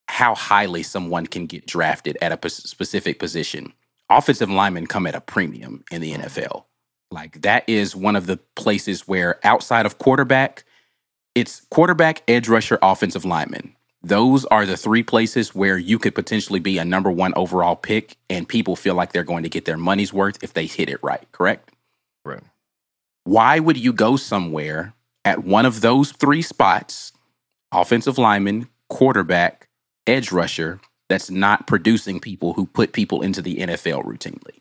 how 0.06 0.36
highly 0.36 0.84
someone 0.84 1.26
can 1.26 1.46
get 1.46 1.66
drafted 1.66 2.16
at 2.22 2.44
a 2.44 2.48
specific 2.48 3.18
position, 3.18 3.72
offensive 4.08 4.48
linemen 4.48 4.86
come 4.86 5.08
at 5.08 5.16
a 5.16 5.20
premium 5.20 5.82
in 5.90 6.00
the 6.00 6.12
mm-hmm. 6.12 6.22
NFL. 6.22 6.62
Like 7.10 7.42
that 7.42 7.68
is 7.68 7.96
one 7.96 8.14
of 8.14 8.26
the 8.26 8.36
places 8.54 9.08
where 9.08 9.44
outside 9.44 9.84
of 9.84 9.98
quarterback, 9.98 10.62
it's 11.34 11.62
quarterback, 11.72 12.22
edge 12.28 12.48
rusher, 12.48 12.78
offensive 12.82 13.24
lineman. 13.24 13.74
Those 14.02 14.44
are 14.46 14.64
the 14.64 14.76
three 14.76 15.02
places 15.02 15.54
where 15.54 15.76
you 15.76 15.98
could 15.98 16.14
potentially 16.14 16.60
be 16.60 16.78
a 16.78 16.84
number 16.84 17.10
one 17.10 17.32
overall 17.34 17.74
pick, 17.74 18.16
and 18.30 18.48
people 18.48 18.76
feel 18.76 18.94
like 18.94 19.12
they're 19.12 19.24
going 19.24 19.42
to 19.42 19.48
get 19.48 19.64
their 19.64 19.76
money's 19.76 20.12
worth 20.12 20.38
if 20.42 20.52
they 20.52 20.66
hit 20.66 20.88
it 20.88 21.02
right, 21.02 21.26
correct? 21.32 21.70
right? 22.24 22.40
Why 23.24 23.58
would 23.58 23.76
you 23.76 23.92
go 23.92 24.16
somewhere 24.16 24.94
at 25.24 25.44
one 25.44 25.66
of 25.66 25.80
those 25.80 26.12
three 26.12 26.42
spots, 26.42 27.12
offensive 27.72 28.18
lineman, 28.18 28.68
quarterback, 28.88 29.68
edge 30.06 30.32
rusher, 30.32 30.80
that's 31.08 31.30
not 31.30 31.66
producing 31.66 32.20
people 32.20 32.52
who 32.52 32.66
put 32.66 32.92
people 32.92 33.22
into 33.22 33.42
the 33.42 33.56
NFL 33.56 34.04
routinely? 34.04 34.60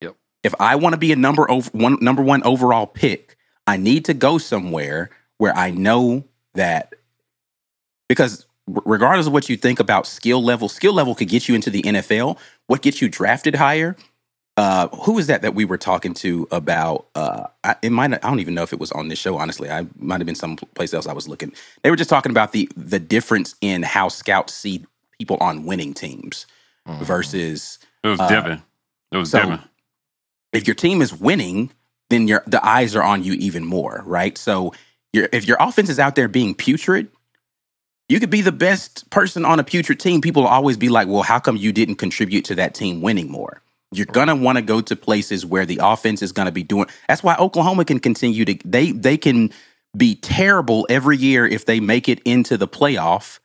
Yep. 0.00 0.16
If 0.42 0.54
I 0.58 0.76
want 0.76 0.94
to 0.94 0.98
be 0.98 1.12
a 1.12 1.16
number 1.16 1.48
over 1.50 1.70
one 1.72 1.98
number 2.00 2.22
one 2.22 2.42
overall 2.42 2.86
pick, 2.86 3.36
I 3.66 3.76
need 3.76 4.06
to 4.06 4.14
go 4.14 4.38
somewhere 4.38 5.10
where 5.36 5.54
I 5.56 5.70
know 5.70 6.24
that 6.54 6.94
because 8.10 8.44
regardless 8.66 9.28
of 9.28 9.32
what 9.32 9.48
you 9.48 9.56
think 9.56 9.78
about 9.78 10.04
skill 10.04 10.42
level, 10.42 10.68
skill 10.68 10.92
level 10.92 11.14
could 11.14 11.28
get 11.28 11.48
you 11.48 11.54
into 11.54 11.70
the 11.70 11.80
NFL. 11.82 12.36
What 12.66 12.82
gets 12.82 13.00
you 13.00 13.08
drafted 13.08 13.54
higher? 13.54 13.94
Uh, 14.56 14.88
who 14.88 15.12
was 15.12 15.28
that 15.28 15.42
that 15.42 15.54
we 15.54 15.64
were 15.64 15.78
talking 15.78 16.12
to 16.12 16.48
about? 16.50 17.06
Uh, 17.14 17.44
I, 17.62 17.76
it 17.82 17.90
might. 17.92 18.12
I 18.12 18.16
don't 18.18 18.40
even 18.40 18.52
know 18.52 18.64
if 18.64 18.72
it 18.72 18.80
was 18.80 18.90
on 18.92 19.06
this 19.06 19.18
show. 19.18 19.38
Honestly, 19.38 19.70
I 19.70 19.86
might 19.96 20.18
have 20.20 20.26
been 20.26 20.34
someplace 20.34 20.92
else. 20.92 21.06
I 21.06 21.12
was 21.12 21.28
looking. 21.28 21.52
They 21.82 21.90
were 21.90 21.96
just 21.96 22.10
talking 22.10 22.30
about 22.30 22.50
the 22.52 22.68
the 22.76 22.98
difference 22.98 23.54
in 23.60 23.84
how 23.84 24.08
scouts 24.08 24.52
see 24.52 24.84
people 25.18 25.36
on 25.40 25.64
winning 25.66 25.94
teams 25.94 26.46
versus 27.02 27.78
It 28.02 28.08
was 28.08 28.20
Uh, 28.20 28.28
Devin. 28.28 28.62
It 29.12 29.16
was 29.18 29.30
so- 29.30 29.38
Devin. 29.38 29.60
if 30.52 30.66
your 30.66 30.74
team 30.74 31.00
is 31.00 31.14
winning, 31.14 31.70
then 32.10 32.26
your 32.26 32.42
the 32.46 32.64
eyes 32.66 32.96
are 32.96 33.02
on 33.04 33.22
you 33.22 33.34
even 33.34 33.64
more, 33.64 34.02
right? 34.04 34.36
So 34.36 34.74
your 35.12 35.28
if 35.32 35.46
your 35.46 35.56
offense 35.60 35.88
is 35.88 35.98
out 36.00 36.16
there 36.16 36.28
being 36.28 36.54
putrid, 36.54 37.08
you 38.10 38.18
could 38.18 38.28
be 38.28 38.40
the 38.40 38.50
best 38.50 39.08
person 39.10 39.44
on 39.44 39.60
a 39.60 39.64
putrid 39.64 40.00
team. 40.00 40.20
People 40.20 40.42
will 40.42 40.48
always 40.48 40.76
be 40.76 40.88
like, 40.88 41.06
"Well, 41.06 41.22
how 41.22 41.38
come 41.38 41.56
you 41.56 41.72
didn't 41.72 41.94
contribute 41.94 42.44
to 42.46 42.56
that 42.56 42.74
team 42.74 43.00
winning 43.00 43.30
more?" 43.30 43.62
You're 43.92 44.06
gonna 44.06 44.34
want 44.34 44.56
to 44.56 44.62
go 44.62 44.80
to 44.80 44.96
places 44.96 45.46
where 45.46 45.64
the 45.64 45.78
offense 45.80 46.20
is 46.20 46.32
gonna 46.32 46.50
be 46.50 46.64
doing. 46.64 46.86
That's 47.08 47.22
why 47.22 47.36
Oklahoma 47.36 47.84
can 47.84 48.00
continue 48.00 48.44
to 48.44 48.58
they 48.64 48.90
they 48.90 49.16
can 49.16 49.50
be 49.96 50.16
terrible 50.16 50.88
every 50.90 51.18
year 51.18 51.46
if 51.46 51.66
they 51.66 51.78
make 51.78 52.08
it 52.08 52.20
into 52.24 52.56
the 52.56 52.66
playoff, 52.66 53.38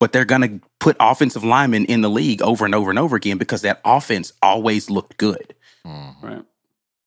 but 0.00 0.12
they're 0.12 0.24
gonna 0.24 0.60
put 0.80 0.96
offensive 0.98 1.44
linemen 1.44 1.84
in 1.84 2.00
the 2.00 2.10
league 2.10 2.40
over 2.40 2.64
and 2.64 2.74
over 2.74 2.88
and 2.88 2.98
over 2.98 3.16
again 3.16 3.36
because 3.36 3.60
that 3.62 3.82
offense 3.84 4.32
always 4.42 4.88
looked 4.88 5.18
good. 5.18 5.54
Mm-hmm. 5.86 6.26
Right. 6.26 6.42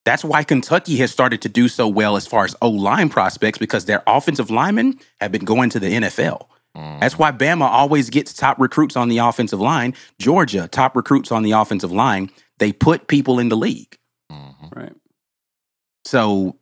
That's 0.05 0.23
why 0.23 0.43
Kentucky 0.43 0.97
has 0.97 1.11
started 1.11 1.41
to 1.41 1.49
do 1.49 1.67
so 1.67 1.87
well 1.87 2.17
as 2.17 2.27
far 2.27 2.45
as 2.45 2.55
O 2.61 2.69
line 2.69 3.09
prospects 3.09 3.57
because 3.57 3.85
their 3.85 4.03
offensive 4.05 4.51
linemen 4.51 4.99
have 5.19 5.31
been 5.31 5.45
going 5.45 5.71
to 5.71 5.79
the 5.79 5.87
NFL. 5.87 6.47
That's 6.99 7.17
why 7.17 7.31
Bama 7.31 7.65
always 7.65 8.09
gets 8.09 8.33
top 8.33 8.59
recruits 8.59 8.95
on 8.95 9.09
the 9.09 9.19
offensive 9.19 9.59
line. 9.59 9.93
Georgia, 10.19 10.67
top 10.67 10.95
recruits 10.95 11.31
on 11.31 11.43
the 11.43 11.51
offensive 11.51 11.91
line. 11.91 12.29
They 12.57 12.71
put 12.71 13.07
people 13.07 13.39
in 13.39 13.49
the 13.49 13.57
league. 13.57 13.97
Right. 14.75 14.93
So 16.05 16.57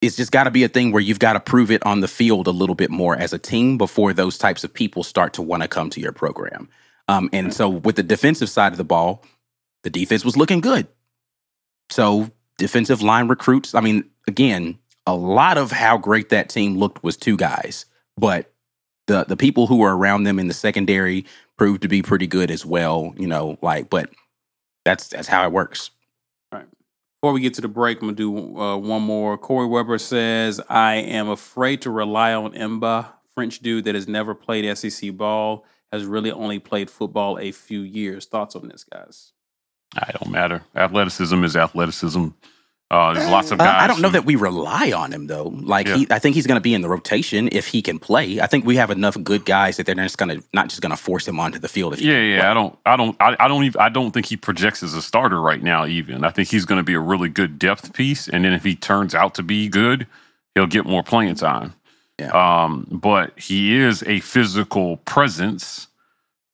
it's 0.00 0.16
just 0.16 0.32
got 0.32 0.44
to 0.44 0.50
be 0.50 0.64
a 0.64 0.68
thing 0.68 0.92
where 0.92 1.02
you've 1.02 1.18
got 1.18 1.32
to 1.32 1.40
prove 1.40 1.70
it 1.70 1.84
on 1.84 2.00
the 2.00 2.08
field 2.08 2.46
a 2.46 2.50
little 2.50 2.74
bit 2.74 2.90
more 2.90 3.16
as 3.16 3.32
a 3.32 3.38
team 3.38 3.78
before 3.78 4.12
those 4.12 4.38
types 4.38 4.64
of 4.64 4.72
people 4.72 5.02
start 5.02 5.32
to 5.34 5.42
want 5.42 5.62
to 5.62 5.68
come 5.68 5.90
to 5.90 6.00
your 6.00 6.12
program. 6.12 6.68
Um, 7.08 7.30
and 7.32 7.54
so 7.54 7.68
with 7.68 7.96
the 7.96 8.02
defensive 8.02 8.50
side 8.50 8.72
of 8.72 8.78
the 8.78 8.84
ball, 8.84 9.24
the 9.82 9.90
defense 9.90 10.24
was 10.24 10.36
looking 10.36 10.60
good. 10.60 10.86
So 11.90 12.30
defensive 12.58 13.02
line 13.02 13.28
recruits, 13.28 13.74
I 13.74 13.80
mean, 13.80 14.04
again, 14.26 14.78
a 15.06 15.14
lot 15.14 15.56
of 15.56 15.70
how 15.70 15.96
great 15.98 16.30
that 16.30 16.48
team 16.48 16.76
looked 16.76 17.04
was 17.04 17.16
two 17.16 17.36
guys, 17.36 17.86
but 18.16 18.52
the 19.06 19.24
the 19.24 19.36
people 19.36 19.66
who 19.66 19.76
were 19.76 19.96
around 19.96 20.24
them 20.24 20.38
in 20.38 20.48
the 20.48 20.54
secondary 20.54 21.24
proved 21.56 21.82
to 21.82 21.88
be 21.88 22.02
pretty 22.02 22.26
good 22.26 22.50
as 22.50 22.64
well. 22.64 23.14
You 23.16 23.26
know, 23.26 23.58
like, 23.62 23.90
but 23.90 24.10
that's 24.84 25.08
that's 25.08 25.28
how 25.28 25.44
it 25.44 25.52
works. 25.52 25.90
Right. 26.52 26.66
Before 27.20 27.32
we 27.32 27.40
get 27.40 27.54
to 27.54 27.60
the 27.60 27.68
break, 27.68 27.98
I'm 28.00 28.08
gonna 28.08 28.16
do 28.16 28.58
uh, 28.58 28.76
one 28.76 29.02
more. 29.02 29.38
Corey 29.38 29.66
Weber 29.66 29.98
says, 29.98 30.60
"I 30.68 30.94
am 30.96 31.28
afraid 31.28 31.82
to 31.82 31.90
rely 31.90 32.34
on 32.34 32.52
M'ba, 32.52 33.06
French 33.34 33.60
dude 33.60 33.84
that 33.84 33.94
has 33.94 34.08
never 34.08 34.34
played 34.34 34.76
SEC 34.76 35.16
ball, 35.16 35.64
has 35.92 36.04
really 36.04 36.32
only 36.32 36.58
played 36.58 36.90
football 36.90 37.38
a 37.38 37.52
few 37.52 37.80
years. 37.80 38.26
Thoughts 38.26 38.56
on 38.56 38.68
this, 38.68 38.84
guys? 38.84 39.32
I 39.94 40.10
don't 40.12 40.30
matter. 40.30 40.62
Athleticism 40.74 41.42
is 41.44 41.56
athleticism. 41.56 42.28
Uh, 42.88 43.12
there's 43.14 43.28
lots 43.28 43.50
of 43.50 43.60
Uh, 43.60 43.64
guys. 43.64 43.82
I 43.82 43.86
don't 43.88 44.00
know 44.00 44.08
who- 44.08 44.12
that 44.12 44.24
we 44.24 44.36
rely 44.36 44.92
on 44.92 45.12
him 45.12 45.26
though. 45.26 45.48
Like 45.60 45.88
Yeah. 45.88 45.96
he, 45.96 46.06
I 46.08 46.20
think 46.20 46.36
he's 46.36 46.46
going 46.46 46.56
to 46.56 46.60
be 46.60 46.72
in 46.72 46.82
the 46.82 46.88
rotation 46.88 47.48
if 47.50 47.66
he 47.66 47.82
can 47.82 47.98
play. 47.98 48.40
I 48.40 48.46
think 48.46 48.64
we 48.64 48.76
have 48.76 48.92
enough 48.92 49.16
good 49.24 49.44
guys 49.44 49.76
that 49.78 49.86
they're 49.86 49.96
just 49.96 50.18
going 50.18 50.28
to 50.38 50.44
not 50.52 50.68
just 50.68 50.82
going 50.82 50.90
to 50.90 50.96
force 50.96 51.26
him 51.26 51.40
onto 51.40 51.58
the 51.58 51.68
field. 51.68 51.94
If 51.94 52.00
Yeah, 52.00 52.20
yeah. 52.20 52.48
I 52.50 52.54
don't, 52.54 52.78
I 52.86 52.96
don't, 52.96 53.16
I, 53.20 53.34
I 53.40 53.48
don't 53.48 53.64
even, 53.64 53.80
I 53.80 53.88
don't 53.88 54.12
think 54.12 54.26
he 54.26 54.36
projects 54.36 54.84
as 54.84 54.94
a 54.94 55.02
starter 55.02 55.40
right 55.40 55.60
now. 55.62 55.84
Even 55.84 56.22
I 56.22 56.30
think 56.30 56.48
he's 56.48 56.64
going 56.64 56.78
to 56.78 56.84
be 56.84 56.94
a 56.94 57.00
really 57.00 57.28
good 57.28 57.58
depth 57.58 57.92
piece, 57.92 58.28
and 58.28 58.44
then 58.44 58.52
if 58.52 58.62
he 58.62 58.76
turns 58.76 59.16
out 59.16 59.34
to 59.34 59.42
be 59.42 59.68
good, 59.68 60.06
he'll 60.54 60.66
get 60.68 60.86
more 60.86 61.02
playing 61.02 61.34
time. 61.34 61.72
Yeah. 62.20 62.28
Um, 62.30 62.86
but 62.88 63.36
he 63.38 63.76
is 63.76 64.04
a 64.06 64.20
physical 64.20 64.98
presence. 64.98 65.88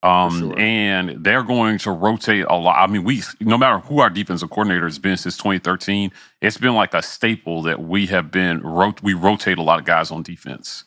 Um, 0.03 0.39
sure. 0.39 0.59
and 0.59 1.25
they're 1.25 1.45
going 1.45 1.79
to 1.79 1.93
rotate 1.93 2.45
a 2.49 2.57
lot. 2.57 2.77
I 2.77 2.91
mean, 2.91 3.05
we, 3.05 3.23
no 3.41 3.57
matter 3.57 3.79
who 3.79 4.01
our 4.01 4.11
defensive 4.11 4.51
coordinator 4.51 4.87
has 4.87 4.99
been 4.99 5.17
since 5.17 5.37
2013, 5.37 6.11
it's 6.41 6.59
been 6.59 6.75
like 6.75 6.93
a 6.93 7.03
staple 7.03 7.63
that 7.63 7.83
we 7.85 8.07
have 8.07 8.33
been, 8.33 8.61
rot- 8.63 9.03
we 9.03 9.15
rotate 9.15 9.59
a 9.59 9.63
lot 9.63 9.79
of 9.79 9.85
guys 9.85 10.11
on 10.11 10.25
defense. 10.25 10.85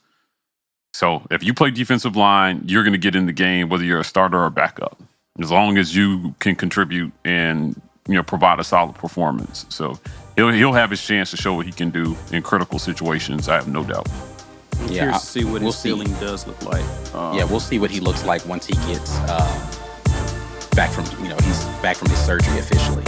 So 0.93 1.25
if 1.29 1.43
you 1.43 1.53
play 1.53 1.71
defensive 1.71 2.15
line, 2.15 2.61
you're 2.65 2.83
going 2.83 2.93
to 2.93 2.97
get 2.99 3.15
in 3.15 3.25
the 3.25 3.33
game 3.33 3.67
whether 3.69 3.83
you're 3.83 3.99
a 3.99 4.03
starter 4.03 4.37
or 4.37 4.45
a 4.45 4.51
backup, 4.51 5.01
as 5.39 5.51
long 5.51 5.77
as 5.77 5.95
you 5.95 6.33
can 6.39 6.55
contribute 6.55 7.11
and 7.25 7.81
you 8.07 8.15
know 8.15 8.23
provide 8.23 8.59
a 8.59 8.63
solid 8.63 8.95
performance. 8.95 9.65
So 9.67 9.99
he'll 10.37 10.51
he'll 10.51 10.71
have 10.71 10.89
his 10.89 11.05
chance 11.05 11.31
to 11.31 11.37
show 11.37 11.53
what 11.53 11.65
he 11.65 11.73
can 11.73 11.89
do 11.89 12.15
in 12.31 12.41
critical 12.41 12.79
situations. 12.79 13.49
I 13.49 13.55
have 13.55 13.67
no 13.67 13.83
doubt. 13.83 14.07
I'm 14.85 14.91
Yeah, 14.91 14.97
curious 14.99 15.15
I- 15.15 15.19
to 15.19 15.25
see 15.25 15.43
what 15.45 15.53
we'll 15.61 15.71
his 15.71 15.75
see. 15.77 15.89
ceiling 15.89 16.13
does 16.19 16.45
look 16.45 16.61
like. 16.63 16.85
Um, 17.15 17.35
yeah, 17.37 17.43
we'll 17.45 17.59
see 17.59 17.79
what 17.79 17.89
he 17.89 17.99
looks 17.99 18.23
like 18.23 18.45
once 18.45 18.65
he 18.67 18.73
gets 18.87 19.15
uh, 19.27 19.71
back 20.75 20.91
from 20.91 21.05
you 21.23 21.29
know 21.29 21.37
he's 21.43 21.63
back 21.81 21.95
from 21.97 22.09
his 22.09 22.19
surgery 22.19 22.59
officially. 22.59 23.03